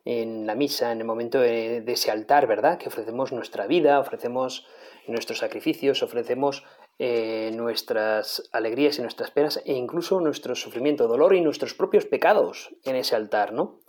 en 0.04 0.46
la 0.46 0.54
misa, 0.54 0.92
en 0.92 1.00
el 1.00 1.06
momento 1.06 1.40
de, 1.40 1.82
ese 1.88 2.12
altar, 2.12 2.46
¿verdad? 2.46 2.78
Que 2.78 2.90
ofrecemos 2.90 3.32
nuestra 3.32 3.68
vida, 3.68 4.02
ofrecemos 4.02 4.68
nuestros 5.08 5.40
sacrificios, 5.40 6.04
ofrecemos 6.04 6.66
eh, 6.98 7.52
nuestras 7.54 8.50
alegrías 8.52 9.00
y 9.00 9.02
nuestras 9.02 9.32
penas 9.32 9.62
e 9.64 9.72
incluso 9.72 10.20
nuestro 10.20 10.56
sufrimiento, 10.56 11.08
dolor 11.08 11.34
y 11.34 11.40
nuestros 11.40 11.74
propios 11.74 12.06
pecados 12.06 12.76
en 12.84 12.98
ese 12.98 13.16
altar, 13.16 13.54
¿no? 13.54 13.80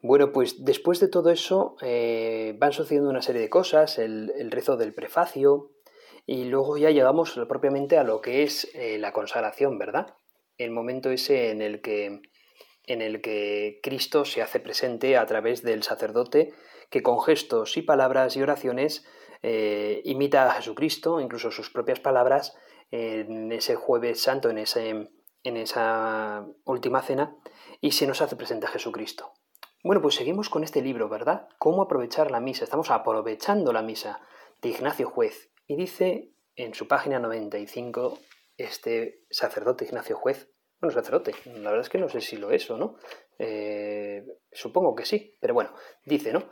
Bueno, 0.00 0.32
pues 0.32 0.64
después 0.64 0.98
de 0.98 1.08
todo 1.08 1.28
eso 1.28 1.76
eh, 1.82 2.54
van 2.58 2.72
sucediendo 2.72 3.10
una 3.10 3.20
serie 3.20 3.42
de 3.42 3.50
cosas, 3.50 3.98
el, 3.98 4.50
rezo 4.50 4.78
del 4.78 4.94
prefacio 4.94 5.72
y 6.26 6.44
luego 6.44 6.76
ya 6.76 6.90
llegamos 6.90 7.40
propiamente 7.48 7.98
a 7.98 8.02
lo 8.02 8.20
que 8.20 8.42
es 8.42 8.68
eh, 8.74 8.98
la 8.98 9.12
consagración, 9.12 9.78
¿verdad? 9.78 10.14
El 10.58 10.72
momento 10.72 11.10
ese 11.10 11.50
en 11.50 11.62
el 11.62 11.80
que 11.80 12.20
en 12.88 13.02
el 13.02 13.20
que 13.20 13.80
Cristo 13.82 14.24
se 14.24 14.42
hace 14.42 14.60
presente 14.60 15.16
a 15.16 15.26
través 15.26 15.62
del 15.62 15.82
sacerdote 15.82 16.52
que 16.88 17.02
con 17.02 17.20
gestos 17.20 17.76
y 17.76 17.82
palabras 17.82 18.36
y 18.36 18.42
oraciones 18.42 19.04
eh, 19.42 20.02
imita 20.04 20.46
a 20.46 20.54
Jesucristo, 20.54 21.20
incluso 21.20 21.50
sus 21.50 21.70
propias 21.70 21.98
palabras, 21.98 22.56
en 22.92 23.50
ese 23.50 23.74
jueves 23.74 24.22
santo, 24.22 24.48
en, 24.48 24.58
ese, 24.58 25.10
en 25.42 25.56
esa 25.56 26.46
última 26.64 27.02
cena, 27.02 27.36
y 27.80 27.90
se 27.90 28.06
nos 28.06 28.22
hace 28.22 28.36
presente 28.36 28.66
a 28.66 28.70
Jesucristo. 28.70 29.32
Bueno, 29.82 30.00
pues 30.00 30.14
seguimos 30.14 30.48
con 30.48 30.64
este 30.64 30.82
libro, 30.82 31.08
¿verdad? 31.08 31.48
¿Cómo 31.58 31.82
aprovechar 31.82 32.30
la 32.30 32.40
misa? 32.40 32.64
Estamos 32.64 32.90
aprovechando 32.90 33.72
la 33.72 33.82
misa 33.82 34.20
de 34.62 34.70
Ignacio 34.70 35.08
Juez. 35.10 35.50
Y 35.66 35.76
dice 35.76 36.32
en 36.54 36.74
su 36.74 36.88
página 36.88 37.18
95 37.18 38.18
este 38.56 39.24
sacerdote 39.30 39.84
Ignacio 39.84 40.16
Juez, 40.16 40.50
bueno, 40.80 40.94
sacerdote, 40.94 41.34
la 41.46 41.70
verdad 41.70 41.80
es 41.80 41.88
que 41.88 41.98
no 41.98 42.08
sé 42.08 42.20
si 42.20 42.36
lo 42.36 42.50
es 42.50 42.70
o 42.70 42.76
no, 42.76 42.96
eh, 43.38 44.24
supongo 44.52 44.94
que 44.94 45.04
sí, 45.04 45.36
pero 45.40 45.54
bueno, 45.54 45.74
dice, 46.04 46.32
¿no? 46.32 46.50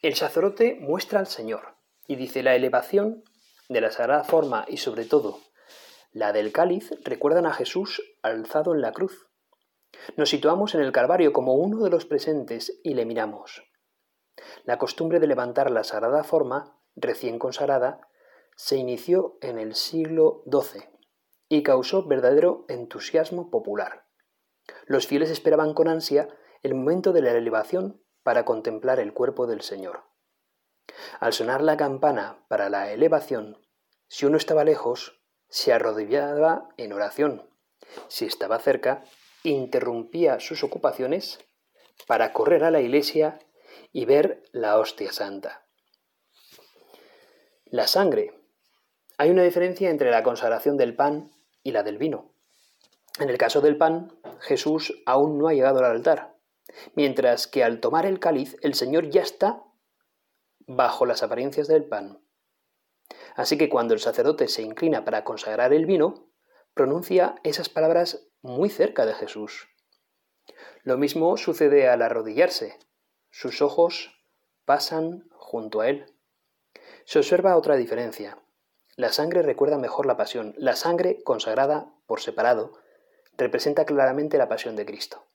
El 0.00 0.14
sacerdote 0.14 0.76
muestra 0.80 1.20
al 1.20 1.26
Señor 1.26 1.76
y 2.06 2.16
dice 2.16 2.42
la 2.42 2.54
elevación 2.54 3.22
de 3.68 3.80
la 3.80 3.90
sagrada 3.90 4.24
forma 4.24 4.64
y 4.68 4.78
sobre 4.78 5.04
todo 5.04 5.40
la 6.12 6.32
del 6.32 6.52
cáliz 6.52 6.90
recuerdan 7.04 7.46
a 7.46 7.54
Jesús 7.54 8.02
alzado 8.22 8.74
en 8.74 8.82
la 8.82 8.92
cruz. 8.92 9.30
Nos 10.16 10.30
situamos 10.30 10.74
en 10.74 10.82
el 10.82 10.92
Calvario 10.92 11.32
como 11.32 11.54
uno 11.54 11.82
de 11.82 11.90
los 11.90 12.04
presentes 12.04 12.80
y 12.82 12.94
le 12.94 13.06
miramos. 13.06 13.62
La 14.64 14.76
costumbre 14.78 15.20
de 15.20 15.26
levantar 15.26 15.70
la 15.70 15.84
sagrada 15.84 16.24
forma, 16.24 16.78
recién 16.96 17.38
consagrada, 17.38 18.08
se 18.56 18.76
inició 18.76 19.38
en 19.40 19.58
el 19.58 19.74
siglo 19.74 20.44
XII 20.50 20.82
y 21.48 21.62
causó 21.62 22.06
verdadero 22.06 22.64
entusiasmo 22.68 23.50
popular. 23.50 24.06
Los 24.86 25.06
fieles 25.06 25.30
esperaban 25.30 25.74
con 25.74 25.88
ansia 25.88 26.28
el 26.62 26.74
momento 26.74 27.12
de 27.12 27.22
la 27.22 27.32
elevación 27.32 28.02
para 28.22 28.44
contemplar 28.44 29.00
el 29.00 29.12
cuerpo 29.12 29.46
del 29.46 29.62
Señor. 29.62 30.04
Al 31.20 31.32
sonar 31.32 31.62
la 31.62 31.76
campana 31.76 32.44
para 32.48 32.68
la 32.68 32.92
elevación, 32.92 33.58
si 34.08 34.26
uno 34.26 34.36
estaba 34.36 34.64
lejos, 34.64 35.20
se 35.48 35.72
arrodillaba 35.72 36.68
en 36.76 36.92
oración. 36.92 37.50
Si 38.08 38.24
estaba 38.24 38.58
cerca, 38.58 39.04
interrumpía 39.42 40.40
sus 40.40 40.62
ocupaciones 40.62 41.38
para 42.06 42.32
correr 42.32 42.64
a 42.64 42.70
la 42.70 42.80
iglesia 42.80 43.38
y 43.92 44.04
ver 44.04 44.42
la 44.52 44.78
hostia 44.78 45.12
santa. 45.12 45.66
La 47.66 47.86
sangre. 47.86 48.41
Hay 49.18 49.30
una 49.30 49.42
diferencia 49.42 49.90
entre 49.90 50.10
la 50.10 50.22
consagración 50.22 50.76
del 50.76 50.96
pan 50.96 51.30
y 51.62 51.72
la 51.72 51.82
del 51.82 51.98
vino. 51.98 52.32
En 53.18 53.28
el 53.28 53.38
caso 53.38 53.60
del 53.60 53.76
pan, 53.76 54.12
Jesús 54.40 55.02
aún 55.06 55.38
no 55.38 55.48
ha 55.48 55.54
llegado 55.54 55.78
al 55.78 55.84
altar, 55.84 56.36
mientras 56.94 57.46
que 57.46 57.62
al 57.62 57.80
tomar 57.80 58.06
el 58.06 58.18
cáliz 58.18 58.56
el 58.62 58.74
Señor 58.74 59.10
ya 59.10 59.22
está 59.22 59.62
bajo 60.66 61.06
las 61.06 61.22
apariencias 61.22 61.68
del 61.68 61.84
pan. 61.84 62.24
Así 63.36 63.58
que 63.58 63.68
cuando 63.68 63.94
el 63.94 64.00
sacerdote 64.00 64.48
se 64.48 64.62
inclina 64.62 65.04
para 65.04 65.24
consagrar 65.24 65.72
el 65.72 65.86
vino, 65.86 66.30
pronuncia 66.74 67.34
esas 67.44 67.68
palabras 67.68 68.28
muy 68.40 68.70
cerca 68.70 69.06
de 69.06 69.14
Jesús. 69.14 69.68
Lo 70.82 70.96
mismo 70.96 71.36
sucede 71.36 71.88
al 71.88 72.02
arrodillarse. 72.02 72.78
Sus 73.30 73.62
ojos 73.62 74.10
pasan 74.64 75.28
junto 75.32 75.80
a 75.80 75.88
él. 75.88 76.06
Se 77.04 77.18
observa 77.18 77.56
otra 77.56 77.76
diferencia. 77.76 78.41
La 78.96 79.10
sangre 79.10 79.42
recuerda 79.42 79.78
mejor 79.78 80.04
la 80.06 80.16
pasión. 80.16 80.54
La 80.58 80.76
sangre, 80.76 81.22
consagrada 81.22 81.94
por 82.06 82.20
separado, 82.20 82.74
representa 83.38 83.86
claramente 83.86 84.36
la 84.36 84.48
pasión 84.48 84.76
de 84.76 84.84
Cristo. 84.84 85.26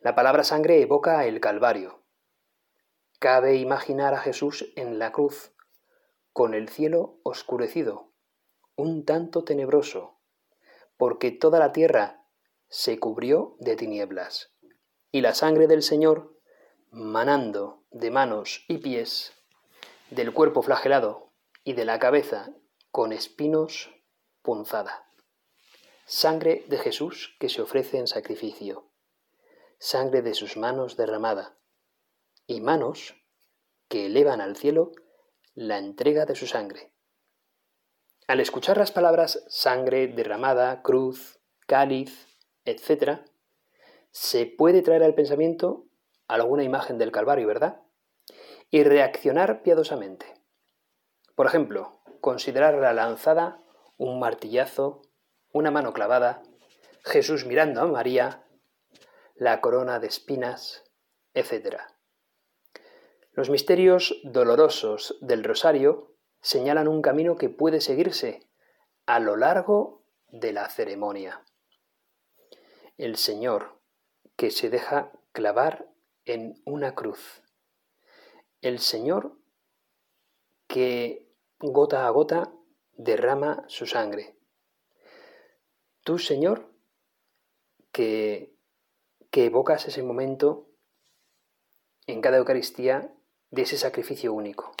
La 0.00 0.14
palabra 0.14 0.44
sangre 0.44 0.80
evoca 0.80 1.26
el 1.26 1.40
Calvario. 1.40 2.02
Cabe 3.18 3.56
imaginar 3.56 4.14
a 4.14 4.20
Jesús 4.20 4.72
en 4.76 4.98
la 4.98 5.12
cruz, 5.12 5.52
con 6.32 6.54
el 6.54 6.68
cielo 6.68 7.18
oscurecido, 7.24 8.12
un 8.76 9.04
tanto 9.04 9.44
tenebroso, 9.44 10.20
porque 10.96 11.32
toda 11.32 11.58
la 11.58 11.72
tierra 11.72 12.24
se 12.68 12.98
cubrió 13.00 13.56
de 13.58 13.76
tinieblas, 13.76 14.54
y 15.10 15.20
la 15.20 15.34
sangre 15.34 15.66
del 15.66 15.82
Señor, 15.82 16.38
manando 16.90 17.82
de 17.90 18.10
manos 18.10 18.64
y 18.68 18.78
pies, 18.78 19.32
del 20.10 20.32
cuerpo 20.32 20.62
flagelado, 20.62 21.27
y 21.68 21.74
de 21.74 21.84
la 21.84 21.98
cabeza 21.98 22.48
con 22.90 23.12
espinos 23.12 23.94
punzada. 24.40 25.12
Sangre 26.06 26.64
de 26.68 26.78
Jesús 26.78 27.36
que 27.38 27.50
se 27.50 27.60
ofrece 27.60 27.98
en 27.98 28.06
sacrificio. 28.06 28.90
Sangre 29.78 30.22
de 30.22 30.32
sus 30.32 30.56
manos 30.56 30.96
derramada. 30.96 31.58
Y 32.46 32.62
manos 32.62 33.16
que 33.86 34.06
elevan 34.06 34.40
al 34.40 34.56
cielo 34.56 34.92
la 35.52 35.76
entrega 35.76 36.24
de 36.24 36.36
su 36.36 36.46
sangre. 36.46 36.94
Al 38.28 38.40
escuchar 38.40 38.78
las 38.78 38.90
palabras 38.90 39.44
sangre 39.48 40.06
derramada, 40.08 40.80
cruz, 40.80 41.38
cáliz, 41.66 42.34
etc., 42.64 43.26
se 44.10 44.46
puede 44.46 44.80
traer 44.80 45.02
al 45.02 45.14
pensamiento 45.14 45.84
alguna 46.28 46.62
imagen 46.62 46.96
del 46.96 47.12
Calvario, 47.12 47.46
¿verdad? 47.46 47.82
Y 48.70 48.84
reaccionar 48.84 49.62
piadosamente. 49.62 50.37
Por 51.38 51.46
ejemplo, 51.46 52.00
considerar 52.20 52.74
la 52.74 52.92
lanzada 52.92 53.62
un 53.96 54.18
martillazo, 54.18 55.02
una 55.52 55.70
mano 55.70 55.92
clavada, 55.92 56.42
Jesús 57.04 57.46
mirando 57.46 57.80
a 57.80 57.86
María, 57.86 58.44
la 59.36 59.60
corona 59.60 60.00
de 60.00 60.08
espinas, 60.08 60.82
etc. 61.34 61.76
Los 63.30 63.50
misterios 63.50 64.20
dolorosos 64.24 65.16
del 65.20 65.44
rosario 65.44 66.16
señalan 66.40 66.88
un 66.88 67.02
camino 67.02 67.36
que 67.36 67.50
puede 67.50 67.80
seguirse 67.80 68.40
a 69.06 69.20
lo 69.20 69.36
largo 69.36 70.02
de 70.26 70.52
la 70.52 70.68
ceremonia. 70.68 71.44
El 72.96 73.14
Señor 73.14 73.80
que 74.34 74.50
se 74.50 74.70
deja 74.70 75.12
clavar 75.30 75.86
en 76.24 76.60
una 76.64 76.96
cruz. 76.96 77.44
El 78.60 78.80
Señor 78.80 79.38
que 80.66 81.27
gota 81.60 82.06
a 82.06 82.10
gota, 82.10 82.52
derrama 82.92 83.64
su 83.68 83.86
sangre. 83.86 84.36
Tú, 86.04 86.18
Señor, 86.18 86.72
que, 87.92 88.54
que 89.30 89.46
evocas 89.46 89.86
ese 89.86 90.02
momento 90.02 90.68
en 92.06 92.20
cada 92.20 92.38
Eucaristía 92.38 93.12
de 93.50 93.62
ese 93.62 93.76
sacrificio 93.76 94.32
único, 94.32 94.72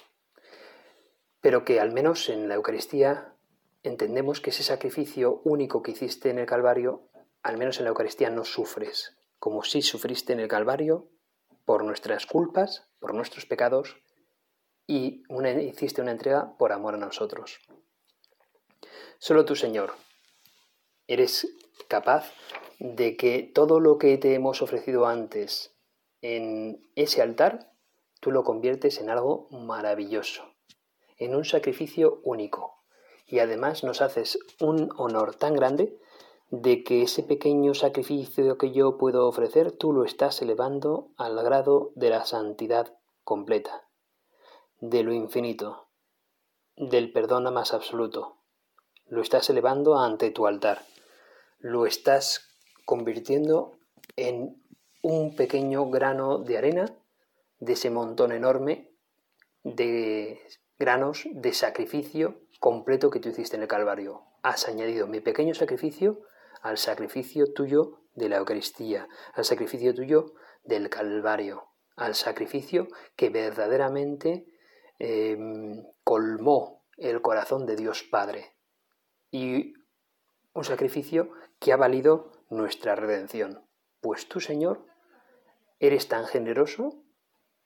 pero 1.40 1.64
que 1.64 1.80
al 1.80 1.92
menos 1.92 2.28
en 2.28 2.48
la 2.48 2.54
Eucaristía 2.54 3.34
entendemos 3.82 4.40
que 4.40 4.50
ese 4.50 4.62
sacrificio 4.62 5.40
único 5.44 5.82
que 5.82 5.92
hiciste 5.92 6.30
en 6.30 6.38
el 6.38 6.46
Calvario, 6.46 7.08
al 7.42 7.58
menos 7.58 7.78
en 7.78 7.84
la 7.84 7.90
Eucaristía 7.90 8.30
no 8.30 8.44
sufres, 8.44 9.16
como 9.38 9.62
si 9.62 9.82
sufriste 9.82 10.32
en 10.32 10.40
el 10.40 10.48
Calvario 10.48 11.08
por 11.64 11.84
nuestras 11.84 12.26
culpas, 12.26 12.88
por 12.98 13.14
nuestros 13.14 13.46
pecados, 13.46 13.96
y 14.88 15.22
hiciste 15.60 16.00
una 16.00 16.12
entrega 16.12 16.56
por 16.56 16.72
amor 16.72 16.94
a 16.94 16.98
nosotros. 16.98 17.60
Solo 19.18 19.44
tú, 19.44 19.54
Señor, 19.54 19.92
eres 21.06 21.46
capaz 21.88 22.32
de 22.78 23.16
que 23.16 23.42
todo 23.42 23.80
lo 23.80 23.98
que 23.98 24.16
te 24.16 24.34
hemos 24.34 24.62
ofrecido 24.62 25.06
antes 25.06 25.74
en 26.22 26.80
ese 26.96 27.20
altar, 27.20 27.70
tú 28.20 28.32
lo 28.32 28.44
conviertes 28.44 28.98
en 28.98 29.10
algo 29.10 29.46
maravilloso, 29.50 30.54
en 31.18 31.36
un 31.36 31.44
sacrificio 31.44 32.20
único. 32.24 32.82
Y 33.26 33.40
además 33.40 33.84
nos 33.84 34.00
haces 34.00 34.38
un 34.58 34.88
honor 34.96 35.34
tan 35.34 35.52
grande 35.52 35.98
de 36.50 36.82
que 36.82 37.02
ese 37.02 37.22
pequeño 37.22 37.74
sacrificio 37.74 38.56
que 38.56 38.72
yo 38.72 38.96
puedo 38.96 39.28
ofrecer, 39.28 39.70
tú 39.70 39.92
lo 39.92 40.04
estás 40.04 40.40
elevando 40.40 41.10
al 41.18 41.36
grado 41.44 41.92
de 41.94 42.08
la 42.08 42.24
santidad 42.24 42.96
completa 43.22 43.87
de 44.80 45.02
lo 45.02 45.12
infinito, 45.12 45.88
del 46.76 47.12
perdón 47.12 47.52
más 47.52 47.74
absoluto. 47.74 48.36
Lo 49.06 49.22
estás 49.22 49.48
elevando 49.50 49.98
ante 49.98 50.30
tu 50.30 50.46
altar. 50.46 50.82
Lo 51.58 51.86
estás 51.86 52.48
convirtiendo 52.84 53.78
en 54.16 54.62
un 55.02 55.34
pequeño 55.34 55.88
grano 55.90 56.38
de 56.38 56.58
arena 56.58 56.94
de 57.58 57.72
ese 57.72 57.90
montón 57.90 58.32
enorme 58.32 58.90
de 59.64 60.40
granos 60.78 61.24
de 61.32 61.52
sacrificio 61.52 62.40
completo 62.60 63.10
que 63.10 63.20
tú 63.20 63.28
hiciste 63.28 63.56
en 63.56 63.62
el 63.62 63.68
Calvario. 63.68 64.22
Has 64.42 64.68
añadido 64.68 65.06
mi 65.06 65.20
pequeño 65.20 65.54
sacrificio 65.54 66.22
al 66.62 66.78
sacrificio 66.78 67.52
tuyo 67.52 68.00
de 68.14 68.28
la 68.28 68.36
Eucaristía, 68.36 69.08
al 69.34 69.44
sacrificio 69.44 69.94
tuyo 69.94 70.34
del 70.64 70.90
Calvario, 70.90 71.68
al 71.96 72.14
sacrificio 72.14 72.88
que 73.16 73.30
verdaderamente 73.30 74.46
em, 74.98 75.84
colmó 76.04 76.84
el 76.96 77.20
corazón 77.22 77.66
de 77.66 77.76
Dios 77.76 78.02
Padre. 78.02 78.56
Y 79.30 79.74
un 80.52 80.64
sacrificio 80.64 81.30
que 81.58 81.72
ha 81.72 81.76
valido 81.76 82.32
nuestra 82.50 82.94
redención. 82.94 83.64
Pues 84.00 84.28
tú, 84.28 84.40
Señor, 84.40 84.86
eres 85.78 86.08
tan 86.08 86.26
generoso 86.26 87.02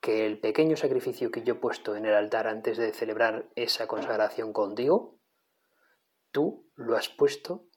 que 0.01 0.27
el 0.27 0.41
pequeño 0.41 0.77
sacrificio 0.77 1.31
que 1.31 1.43
yo 1.43 1.55
he 1.55 1.59
puesto 1.59 1.95
en 1.95 2.05
el 2.07 2.15
altar 2.15 2.49
antes 2.49 2.77
de 2.77 2.93
celebrar 2.93 3.49
esa 3.55 3.87
consagración 3.87 4.53
contigo, 4.53 5.19
tú 6.33 6.69
lo 6.75 6.97
has 6.97 7.09
puesto 7.09 7.69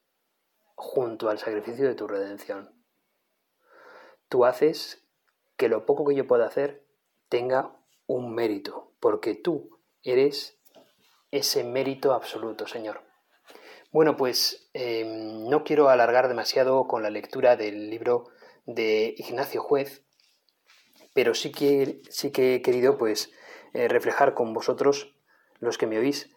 junto 0.74 1.30
al 1.30 1.38
sacrificio 1.38 1.88
de 1.88 1.96
tu 1.96 2.08
redención. 2.08 2.74
Tú 4.28 4.46
haces 4.46 5.08
que 5.56 5.70
lo 5.70 5.86
poco 5.86 6.06
que 6.06 6.16
yo 6.16 6.26
pueda 6.26 6.48
hacer 6.48 6.86
tenga 7.30 7.80
un 8.08 8.34
mérito, 8.34 8.95
porque 9.00 9.36
tú 9.36 9.80
eres 10.04 10.58
ese 11.32 11.64
mérito 11.64 12.14
absoluto, 12.14 12.68
Señor. 12.68 13.02
Bueno, 13.92 14.18
pues 14.18 14.70
em, 14.74 15.48
no 15.48 15.64
quiero 15.64 15.90
alargar 15.90 16.28
demasiado 16.28 16.88
con 16.88 17.04
la 17.04 17.10
lectura 17.10 17.56
del 17.56 17.90
libro 17.90 18.26
de 18.66 19.16
Ignacio 19.18 19.62
Juez, 19.62 20.04
pero 21.14 21.34
sí 21.34 21.52
que, 21.52 22.02
sí 22.10 22.32
que 22.32 22.56
he 22.56 22.62
querido 22.62 22.98
pues 22.98 23.32
eh, 23.74 23.88
reflejar 23.88 24.34
con 24.34 24.54
vosotros, 24.54 25.16
los 25.60 25.78
que 25.78 25.88
me 25.88 25.98
oís, 25.98 26.30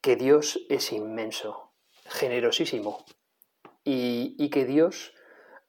que 0.00 0.16
Dios 0.16 0.64
es 0.70 0.92
inmenso, 0.92 1.72
generosísimo, 2.06 3.04
y, 3.84 4.34
y 4.38 4.48
que 4.48 4.64
Dios, 4.64 5.14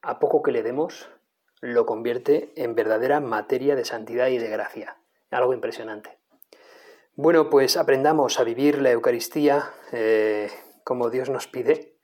a 0.01 0.19
poco 0.19 0.41
que 0.41 0.51
le 0.51 0.63
demos, 0.63 1.09
lo 1.59 1.85
convierte 1.85 2.53
en 2.55 2.75
verdadera 2.75 3.19
materia 3.19 3.75
de 3.75 3.85
santidad 3.85 4.27
y 4.27 4.37
de 4.37 4.49
gracia. 4.49 4.97
Algo 5.31 5.53
impresionante. 5.53 6.17
Bueno, 7.17 7.49
pues 7.49 7.77
aprendamos 7.77 8.41
a 8.41 8.43
vivir 8.43 8.81
la 8.81 8.91
Eucaristía 8.91 9.71
eh, 9.93 10.51
como 10.83 11.09
Dios 11.09 11.29
nos 11.29 11.47
pide. 11.47 11.97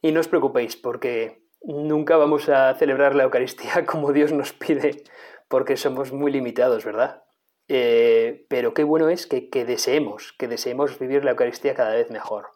Y 0.00 0.12
no 0.12 0.20
os 0.20 0.28
preocupéis, 0.28 0.76
porque 0.76 1.48
nunca 1.62 2.16
vamos 2.16 2.48
a 2.48 2.72
celebrar 2.74 3.16
la 3.16 3.24
Eucaristía 3.24 3.84
como 3.86 4.12
Dios 4.12 4.32
nos 4.32 4.52
pide, 4.52 5.02
porque 5.48 5.76
somos 5.76 6.12
muy 6.12 6.30
limitados, 6.30 6.84
¿verdad? 6.84 7.24
Eh, 7.66 8.46
pero 8.48 8.72
qué 8.72 8.84
bueno 8.84 9.08
es 9.08 9.26
que, 9.26 9.48
deseemos, 9.64 10.32
que 10.38 10.46
deseemos 10.46 10.96
vivir 10.96 11.24
la 11.24 11.32
Eucaristía 11.32 11.74
cada 11.74 11.94
vez 11.94 12.10
mejor, 12.10 12.46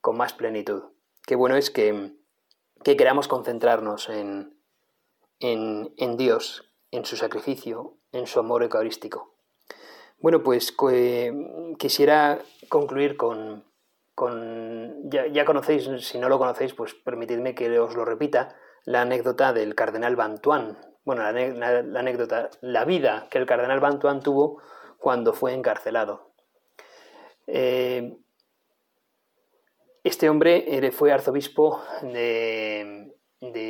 con 0.00 0.16
más 0.16 0.32
plenitud. 0.32 0.82
Qué 1.26 1.36
bueno 1.36 1.56
es 1.56 1.70
que, 1.70 2.12
queramos 2.82 3.28
concentrarnos 3.28 4.08
en, 4.08 4.58
en, 5.38 6.16
Dios, 6.16 6.72
en 6.90 7.04
su 7.04 7.16
sacrificio, 7.16 7.98
en 8.10 8.26
su 8.26 8.40
amor 8.40 8.64
eucarístico. 8.64 9.35
Bueno, 10.18 10.42
pues 10.42 10.74
quisiera 11.78 12.38
concluir 12.68 13.16
con, 13.16 13.64
ya, 15.04 15.44
conocéis, 15.44 15.88
si 16.00 16.18
no 16.18 16.28
lo 16.28 16.38
conocéis, 16.38 16.74
pues 16.74 16.94
permitidme 16.94 17.54
que 17.54 17.78
os 17.78 17.94
lo 17.94 18.04
repita, 18.04 18.56
la 18.84 19.02
anécdota 19.02 19.52
del 19.52 19.74
cardenal 19.74 20.16
Bantuán, 20.16 20.78
bueno, 21.04 21.22
la, 21.22 21.98
anécdota, 22.00 22.50
la 22.60 22.84
vida 22.84 23.28
que 23.30 23.38
el 23.38 23.46
cardenal 23.46 23.80
Bantuán 23.80 24.20
tuvo 24.20 24.60
cuando 24.98 25.32
fue 25.32 25.52
encarcelado. 25.52 26.32
Eh, 27.46 28.16
este 30.02 30.28
hombre 30.30 30.90
fue 30.92 31.12
arzobispo 31.12 31.82
de, 32.02 33.12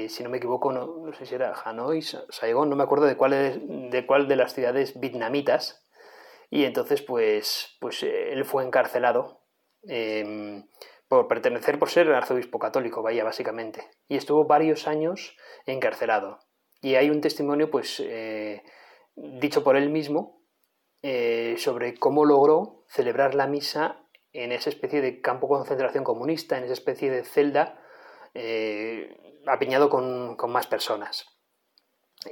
si 0.08 0.22
no 0.22 0.30
me 0.30 0.36
equivoco, 0.36 0.70
no, 0.70 1.12
sé 1.14 1.26
si 1.26 1.34
era 1.34 1.54
Hanoi, 1.64 2.02
Saigón, 2.02 2.70
no 2.70 2.76
me 2.76 2.84
acuerdo 2.84 3.06
de 3.06 3.16
cuál, 3.16 3.90
de 3.90 4.06
cuál 4.06 4.28
de 4.28 4.36
las 4.36 4.54
ciudades 4.54 4.98
vietnamitas. 5.00 5.85
Y 6.50 6.64
entonces, 6.64 7.02
pues, 7.02 7.76
pues 7.80 8.02
él 8.02 8.44
fue 8.44 8.64
encarcelado 8.64 9.42
em, 9.82 10.66
por 11.08 11.28
pertenecer, 11.28 11.78
por 11.78 11.90
ser 11.90 12.12
arzobispo 12.12 12.58
católico, 12.58 13.02
vaya, 13.02 13.24
básicamente. 13.24 13.88
Y 14.08 14.16
estuvo 14.16 14.44
varios 14.44 14.86
años 14.86 15.36
encarcelado. 15.66 16.38
Y 16.80 16.94
hay 16.94 17.10
un 17.10 17.20
testimonio, 17.20 17.70
pues, 17.70 18.00
eh, 18.00 18.62
dicho 19.14 19.64
por 19.64 19.76
él 19.76 19.90
mismo, 19.90 20.42
eh, 21.02 21.56
sobre 21.58 21.94
cómo 21.94 22.24
logró 22.24 22.84
celebrar 22.88 23.34
la 23.34 23.46
misa 23.46 24.02
en 24.32 24.52
esa 24.52 24.70
especie 24.70 25.00
de 25.00 25.20
campo 25.20 25.46
de 25.46 25.54
concentración 25.54 26.04
comunista, 26.04 26.58
en 26.58 26.64
esa 26.64 26.74
especie 26.74 27.10
de 27.10 27.24
celda, 27.24 27.80
eh, 28.34 29.16
apiñado 29.46 29.88
con, 29.88 30.36
más 30.48 30.66
personas. 30.66 31.26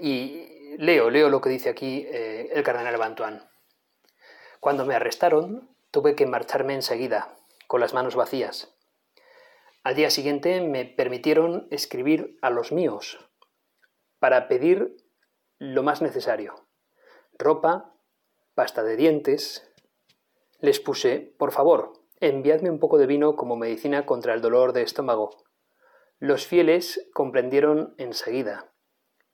Y 0.00 0.76
leo, 0.78 1.10
leo 1.10 1.30
lo 1.30 1.40
que 1.40 1.50
dice 1.50 1.68
aquí 1.68 2.06
el 2.10 2.62
cardenal 2.62 2.96
Bantuán. 2.96 3.48
Cuando 4.64 4.86
me 4.86 4.94
arrestaron, 4.94 5.68
tuve 5.90 6.14
que 6.14 6.24
marcharme 6.24 6.72
enseguida, 6.72 7.36
con 7.66 7.80
las 7.80 7.92
manos 7.92 8.16
vacías. 8.16 8.74
Al 9.82 9.94
día 9.94 10.08
siguiente 10.08 10.62
me 10.62 10.86
permitieron 10.86 11.68
escribir 11.70 12.38
a 12.40 12.48
los 12.48 12.72
míos, 12.72 13.18
para 14.20 14.48
pedir 14.48 14.96
lo 15.58 15.82
más 15.82 16.00
necesario. 16.00 16.54
Ropa, 17.38 17.94
pasta 18.54 18.82
de 18.82 18.96
dientes. 18.96 19.70
Les 20.60 20.80
puse, 20.80 21.34
por 21.38 21.52
favor, 21.52 21.92
enviadme 22.20 22.70
un 22.70 22.78
poco 22.78 22.96
de 22.96 23.06
vino 23.06 23.36
como 23.36 23.56
medicina 23.56 24.06
contra 24.06 24.32
el 24.32 24.40
dolor 24.40 24.72
de 24.72 24.80
estómago. 24.80 25.44
Los 26.20 26.46
fieles 26.46 27.06
comprendieron 27.12 27.94
enseguida. 27.98 28.72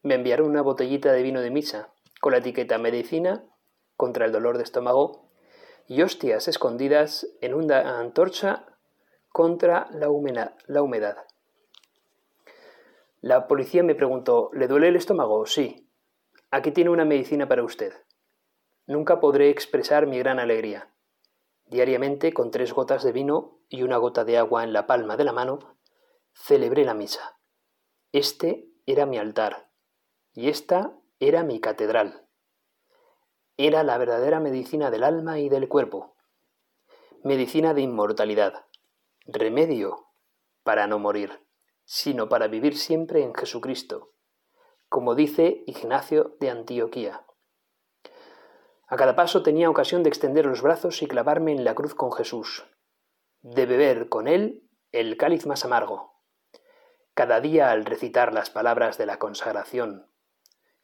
Me 0.02 0.16
enviaron 0.16 0.50
una 0.50 0.62
botellita 0.62 1.12
de 1.12 1.22
vino 1.22 1.40
de 1.40 1.52
misa, 1.52 1.94
con 2.20 2.32
la 2.32 2.38
etiqueta 2.38 2.78
medicina 2.78 3.46
contra 4.00 4.24
el 4.24 4.32
dolor 4.32 4.56
de 4.56 4.62
estómago 4.62 5.28
y 5.86 6.00
hostias 6.00 6.48
escondidas 6.48 7.26
en 7.42 7.52
una 7.52 8.00
antorcha 8.00 8.64
contra 9.28 9.88
la 9.90 10.08
humedad. 10.08 11.26
La 13.20 13.46
policía 13.46 13.82
me 13.82 13.94
preguntó, 13.94 14.48
¿le 14.54 14.68
duele 14.68 14.88
el 14.88 14.96
estómago? 14.96 15.44
Sí. 15.44 15.86
Aquí 16.50 16.70
tiene 16.70 16.88
una 16.88 17.04
medicina 17.04 17.46
para 17.46 17.62
usted. 17.62 17.92
Nunca 18.86 19.20
podré 19.20 19.50
expresar 19.50 20.06
mi 20.06 20.18
gran 20.18 20.38
alegría. 20.38 20.94
Diariamente, 21.66 22.32
con 22.32 22.50
tres 22.50 22.72
gotas 22.72 23.04
de 23.04 23.12
vino 23.12 23.58
y 23.68 23.82
una 23.82 23.98
gota 23.98 24.24
de 24.24 24.38
agua 24.38 24.64
en 24.64 24.72
la 24.72 24.86
palma 24.86 25.18
de 25.18 25.24
la 25.24 25.32
mano, 25.34 25.76
celebré 26.32 26.86
la 26.86 26.94
misa. 26.94 27.38
Este 28.12 28.66
era 28.86 29.04
mi 29.04 29.18
altar 29.18 29.68
y 30.32 30.48
esta 30.48 30.96
era 31.18 31.44
mi 31.44 31.60
catedral. 31.60 32.29
Era 33.62 33.82
la 33.82 33.98
verdadera 33.98 34.40
medicina 34.40 34.90
del 34.90 35.04
alma 35.04 35.38
y 35.38 35.50
del 35.50 35.68
cuerpo. 35.68 36.16
Medicina 37.22 37.74
de 37.74 37.82
inmortalidad. 37.82 38.64
Remedio 39.26 40.06
para 40.62 40.86
no 40.86 40.98
morir 40.98 41.44
sino 41.84 42.28
para 42.28 42.46
vivir 42.46 42.78
siempre 42.78 43.22
en 43.22 43.34
Jesucristo, 43.34 44.14
como 44.88 45.16
dice 45.16 45.64
Ignacio 45.66 46.36
de 46.38 46.48
Antioquía. 46.48 47.26
A 48.86 48.96
cada 48.96 49.16
paso 49.16 49.42
tenía 49.42 49.68
ocasión 49.68 50.04
de 50.04 50.08
extender 50.08 50.46
los 50.46 50.62
brazos 50.62 51.02
y 51.02 51.08
clavarme 51.08 51.50
en 51.50 51.64
la 51.64 51.74
cruz 51.74 51.96
con 51.96 52.12
Jesús, 52.12 52.64
de 53.42 53.66
beber 53.66 54.08
con 54.08 54.28
él 54.28 54.70
el 54.92 55.16
cáliz 55.18 55.46
más 55.46 55.66
amargo. 55.66 56.22
Cada 57.12 57.40
día 57.40 57.72
al 57.72 57.84
recitar 57.84 58.32
las 58.32 58.48
palabras 58.48 58.96
de 58.96 59.06
la 59.06 59.18
consagración, 59.18 60.09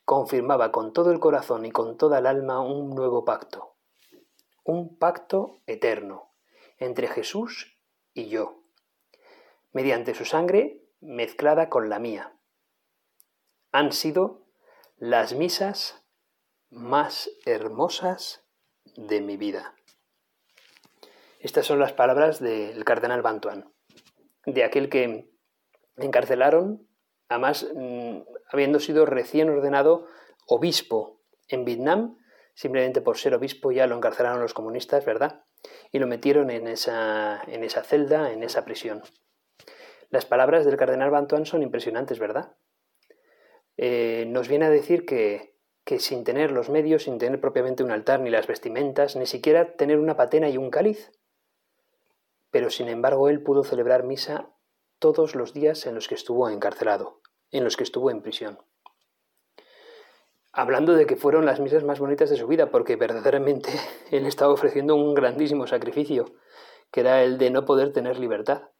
confirmaba 0.06 0.70
con 0.70 0.92
todo 0.92 1.10
el 1.10 1.18
corazón 1.18 1.66
y 1.66 1.72
con 1.72 1.98
toda 1.98 2.20
el 2.20 2.26
alma 2.26 2.60
un 2.60 2.94
nuevo 2.94 3.24
pacto, 3.24 3.74
un 4.64 4.96
pacto 4.96 5.58
eterno 5.66 6.32
entre 6.78 7.08
Jesús 7.08 7.76
y 8.14 8.28
yo. 8.28 8.62
Mediante 9.72 10.14
su 10.14 10.24
sangre 10.24 10.80
mezclada 11.00 11.68
con 11.68 11.88
la 11.90 11.98
mía. 11.98 12.38
Han 13.72 13.92
sido 13.92 14.46
las 14.96 15.34
misas 15.34 16.04
más 16.70 17.28
hermosas 17.44 18.44
de 18.96 19.20
mi 19.20 19.36
vida. 19.36 19.74
Estas 21.40 21.66
son 21.66 21.80
las 21.80 21.92
palabras 21.92 22.38
del 22.38 22.84
cardenal 22.84 23.22
Bantuan, 23.22 23.74
de 24.46 24.62
aquel 24.62 24.88
que 24.88 25.32
encarcelaron, 25.96 26.88
además 27.28 27.66
mm, 27.74 28.18
habiendo 28.52 28.80
sido 28.80 29.06
recién 29.06 29.50
ordenado 29.50 30.06
obispo 30.46 31.20
en 31.48 31.64
Vietnam, 31.64 32.18
simplemente 32.54 33.00
por 33.00 33.18
ser 33.18 33.34
obispo 33.34 33.72
ya 33.72 33.86
lo 33.86 33.96
encarcelaron 33.96 34.40
los 34.40 34.54
comunistas, 34.54 35.04
¿verdad? 35.04 35.44
Y 35.92 35.98
lo 35.98 36.06
metieron 36.06 36.50
en 36.50 36.68
esa, 36.68 37.42
en 37.46 37.64
esa 37.64 37.82
celda, 37.82 38.32
en 38.32 38.42
esa 38.42 38.64
prisión. 38.64 39.02
Las 40.10 40.24
palabras 40.24 40.64
del 40.64 40.76
cardenal 40.76 41.10
Bantuán 41.10 41.46
son 41.46 41.62
impresionantes, 41.62 42.18
¿verdad? 42.18 42.56
Eh, 43.76 44.24
nos 44.28 44.48
viene 44.48 44.66
a 44.66 44.70
decir 44.70 45.04
que, 45.04 45.56
que 45.84 45.98
sin 45.98 46.24
tener 46.24 46.52
los 46.52 46.70
medios, 46.70 47.04
sin 47.04 47.18
tener 47.18 47.40
propiamente 47.40 47.82
un 47.82 47.90
altar 47.90 48.20
ni 48.20 48.30
las 48.30 48.46
vestimentas, 48.46 49.16
ni 49.16 49.26
siquiera 49.26 49.76
tener 49.76 49.98
una 49.98 50.16
patena 50.16 50.48
y 50.48 50.56
un 50.56 50.70
cáliz, 50.70 51.12
pero 52.50 52.70
sin 52.70 52.88
embargo 52.88 53.28
él 53.28 53.42
pudo 53.42 53.64
celebrar 53.64 54.04
misa 54.04 54.55
todos 54.98 55.34
los 55.34 55.52
días 55.52 55.86
en 55.86 55.94
los 55.94 56.08
que 56.08 56.14
estuvo 56.14 56.48
encarcelado, 56.48 57.20
en 57.50 57.64
los 57.64 57.76
que 57.76 57.84
estuvo 57.84 58.10
en 58.10 58.22
prisión. 58.22 58.58
Hablando 60.52 60.94
de 60.94 61.06
que 61.06 61.16
fueron 61.16 61.44
las 61.44 61.60
misas 61.60 61.84
más 61.84 62.00
bonitas 62.00 62.30
de 62.30 62.36
su 62.36 62.46
vida, 62.46 62.70
porque 62.70 62.96
verdaderamente 62.96 63.70
él 64.10 64.26
estaba 64.26 64.52
ofreciendo 64.52 64.94
un 64.94 65.14
grandísimo 65.14 65.66
sacrificio, 65.66 66.26
que 66.90 67.00
era 67.00 67.22
el 67.22 67.38
de 67.38 67.50
no 67.50 67.64
poder 67.64 67.92
tener 67.92 68.18
libertad. 68.18 68.70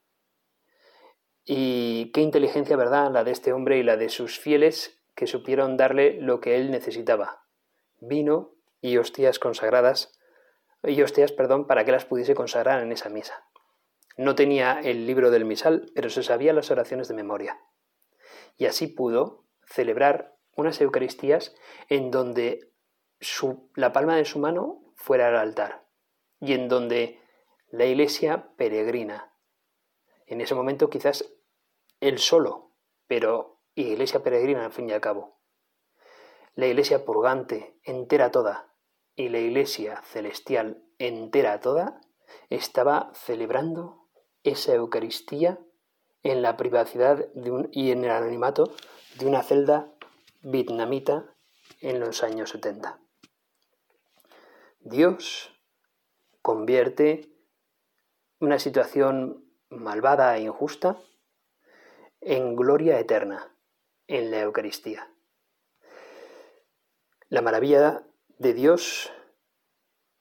Y 1.45 2.11
qué 2.11 2.21
inteligencia, 2.21 2.75
¿verdad?, 2.75 3.11
la 3.11 3.23
de 3.23 3.31
este 3.31 3.53
hombre 3.53 3.77
y 3.77 3.83
la 3.83 3.95
de 3.95 4.09
sus 4.09 4.39
fieles 4.39 4.99
que 5.15 5.27
supieron 5.27 5.77
darle 5.77 6.19
lo 6.21 6.39
que 6.41 6.57
él 6.57 6.71
necesitaba, 6.71 7.43
vino 7.99 8.53
y 8.81 8.97
hostias 8.97 9.39
consagradas, 9.39 10.19
y 10.83 11.01
hostias, 11.01 11.31
perdón, 11.31 11.65
para 11.65 11.85
que 11.85 11.91
las 11.91 12.05
pudiese 12.05 12.35
consagrar 12.35 12.81
en 12.81 12.91
esa 12.91 13.09
misa. 13.09 13.47
No 14.17 14.33
tenía 14.33 14.79
el 14.79 15.05
libro 15.05 15.29
del 15.29 15.45
misal, 15.45 15.91
pero 15.93 16.09
se 16.09 16.23
sabía 16.23 16.51
las 16.51 16.71
oraciones 16.71 17.07
de 17.07 17.13
memoria. 17.13 17.61
Y 18.57 18.65
así 18.65 18.87
pudo 18.87 19.45
celebrar 19.63 20.35
unas 20.55 20.81
Eucaristías 20.81 21.55
en 21.87 22.09
donde 22.09 22.71
la 23.75 23.93
palma 23.93 24.15
de 24.15 24.25
su 24.25 24.39
mano 24.39 24.81
fuera 24.95 25.29
el 25.29 25.35
altar 25.35 25.87
y 26.39 26.53
en 26.53 26.67
donde 26.67 27.21
la 27.69 27.85
iglesia 27.85 28.49
peregrina. 28.57 29.33
En 30.25 30.41
ese 30.41 30.55
momento 30.55 30.89
quizás 30.89 31.25
él 31.99 32.17
solo, 32.17 32.73
pero 33.07 33.61
iglesia 33.75 34.23
peregrina 34.23 34.65
al 34.65 34.71
fin 34.71 34.89
y 34.89 34.93
al 34.93 35.01
cabo. 35.01 35.39
La 36.55 36.65
iglesia 36.65 37.05
purgante 37.05 37.79
entera 37.83 38.31
toda 38.31 38.73
y 39.15 39.29
la 39.29 39.37
iglesia 39.37 40.01
celestial 40.01 40.83
entera 40.97 41.59
toda 41.59 42.01
estaba 42.49 43.11
celebrando 43.13 43.96
esa 44.47 44.73
Eucaristía 44.73 45.59
en 46.23 46.41
la 46.41 46.57
privacidad 46.57 47.27
y 47.71 47.91
en 47.91 48.03
el 48.03 48.11
anonimato 48.11 48.75
de 49.19 49.25
una 49.25 49.43
celda 49.43 49.91
vietnamita 50.41 51.25
en 51.81 51.99
los 51.99 52.23
años 52.23 52.51
70. 52.51 52.99
Dios 54.79 55.51
convierte 56.41 57.29
una 58.39 58.59
situación 58.59 59.43
malvada 59.69 60.37
e 60.37 60.43
injusta 60.43 60.97
en 62.21 62.55
gloria 62.55 62.99
eterna 62.99 63.53
en 64.07 64.31
la 64.31 64.41
Eucaristía. 64.41 65.11
La 67.29 67.41
maravilla 67.41 68.03
de 68.37 68.53
Dios 68.53 69.11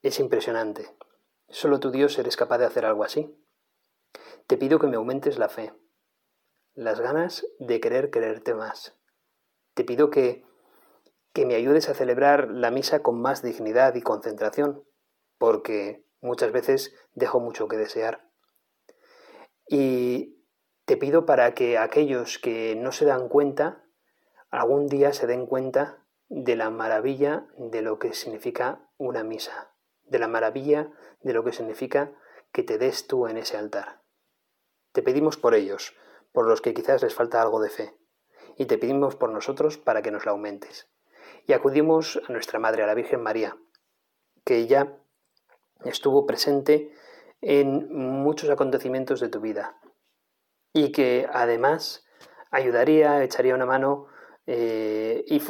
es 0.02 0.18
impresionante. 0.18 0.96
Solo 1.48 1.78
tu 1.78 1.92
Dios 1.92 2.18
eres 2.18 2.36
capaz 2.36 2.58
de 2.58 2.66
hacer 2.66 2.84
algo 2.84 3.04
así. 3.04 3.32
Te 4.46 4.56
pido 4.56 4.78
que 4.78 4.86
me 4.86 4.96
aumentes 4.96 5.38
la 5.38 5.48
fe, 5.48 5.72
las 6.74 7.00
ganas 7.00 7.44
de 7.58 7.80
querer 7.80 8.10
quererte 8.10 8.54
más. 8.54 8.96
Te 9.74 9.82
pido 9.82 10.08
que, 10.08 10.44
que 11.32 11.46
me 11.46 11.56
ayudes 11.56 11.88
a 11.88 11.94
celebrar 11.94 12.48
la 12.50 12.70
misa 12.70 13.02
con 13.02 13.20
más 13.20 13.42
dignidad 13.42 13.96
y 13.96 14.02
concentración, 14.02 14.84
porque 15.38 16.06
muchas 16.20 16.52
veces 16.52 16.94
dejo 17.12 17.40
mucho 17.40 17.66
que 17.66 17.76
desear. 17.76 18.30
Y 19.68 20.44
te 20.84 20.96
pido 20.96 21.26
para 21.26 21.52
que 21.54 21.76
aquellos 21.76 22.38
que 22.38 22.76
no 22.76 22.92
se 22.92 23.04
dan 23.04 23.28
cuenta, 23.28 23.84
algún 24.50 24.86
día 24.86 25.12
se 25.12 25.26
den 25.26 25.46
cuenta 25.46 26.06
de 26.28 26.54
la 26.54 26.70
maravilla 26.70 27.48
de 27.56 27.82
lo 27.82 27.98
que 27.98 28.12
significa 28.12 28.88
una 28.96 29.24
misa, 29.24 29.74
de 30.04 30.20
la 30.20 30.28
maravilla 30.28 30.92
de 31.20 31.32
lo 31.32 31.42
que 31.42 31.52
significa 31.52 32.12
que 32.52 32.62
te 32.62 32.78
des 32.78 33.08
tú 33.08 33.26
en 33.26 33.38
ese 33.38 33.56
altar. 33.56 34.05
Te 34.96 35.02
pedimos 35.02 35.36
por 35.36 35.54
ellos, 35.54 35.94
por 36.32 36.48
los 36.48 36.62
que 36.62 36.72
quizás 36.72 37.02
les 37.02 37.14
falta 37.14 37.42
algo 37.42 37.60
de 37.60 37.68
fe, 37.68 37.94
y 38.56 38.64
te 38.64 38.78
pedimos 38.78 39.14
por 39.14 39.28
nosotros 39.28 39.76
para 39.76 40.00
que 40.00 40.10
nos 40.10 40.24
la 40.24 40.32
aumentes. 40.32 40.88
Y 41.46 41.52
acudimos 41.52 42.18
a 42.26 42.32
nuestra 42.32 42.58
Madre, 42.58 42.82
a 42.82 42.86
la 42.86 42.94
Virgen 42.94 43.22
María, 43.22 43.58
que 44.42 44.56
ella 44.56 44.96
estuvo 45.84 46.24
presente 46.24 46.94
en 47.42 47.94
muchos 47.94 48.48
acontecimientos 48.48 49.20
de 49.20 49.28
tu 49.28 49.42
vida, 49.42 49.78
y 50.72 50.92
que 50.92 51.28
además 51.30 52.06
ayudaría, 52.50 53.22
echaría 53.22 53.54
una 53.54 53.66
mano 53.66 54.06
eh, 54.46 55.26
y, 55.26 55.40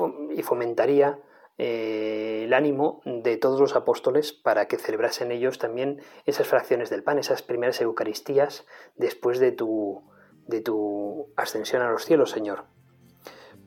fomentaría 0.43 1.21
eh, 1.59 2.43
el 2.45 2.55
ánimo 2.55 3.01
de 3.05 3.37
todos 3.37 3.59
los 3.61 3.77
apóstoles 3.77 4.33
para 4.33 4.69
que 4.69 4.77
celebrasen 4.77 5.33
ellos 5.33 5.59
también 5.59 6.01
esas 6.27 6.47
fracciones 6.47 6.91
del 6.91 7.03
pan, 7.03 7.19
esas 7.19 7.43
primeras 7.43 7.81
Eucaristías 7.81 8.67
después 8.97 9.39
de 9.39 9.53
tu, 9.53 10.03
de 10.47 10.61
tu 10.61 11.29
ascensión 11.37 11.83
a 11.83 11.91
los 11.91 12.05
cielos, 12.05 12.31
Señor. 12.31 12.65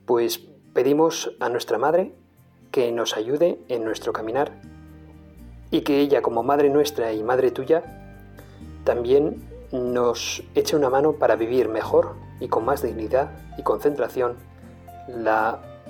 Pues 0.06 0.39
pedimos 0.73 1.36
a 1.39 1.49
nuestra 1.49 1.78
Madre 1.78 2.13
que 2.71 2.91
nos 2.91 3.17
ayude 3.17 3.60
en 3.67 3.84
nuestro 3.84 4.13
caminar 4.13 4.62
y 5.71 5.82
que 5.82 5.99
ella 5.99 6.21
como 6.21 6.43
Madre 6.43 6.69
nuestra 6.69 7.13
y 7.13 7.23
Madre 7.23 7.52
tuya 7.52 7.84
también 8.84 9.47
nos 9.71 10.43
eche 10.56 10.75
una 10.75 10.89
mano 10.89 11.13
para 11.13 11.36
vivir 11.36 11.69
mejor 11.69 12.15
y 12.39 12.47
con 12.47 12.65
más 12.65 12.82
dignidad 12.82 13.32
y 13.58 13.63
concentración 13.63 14.38
la 15.08 15.79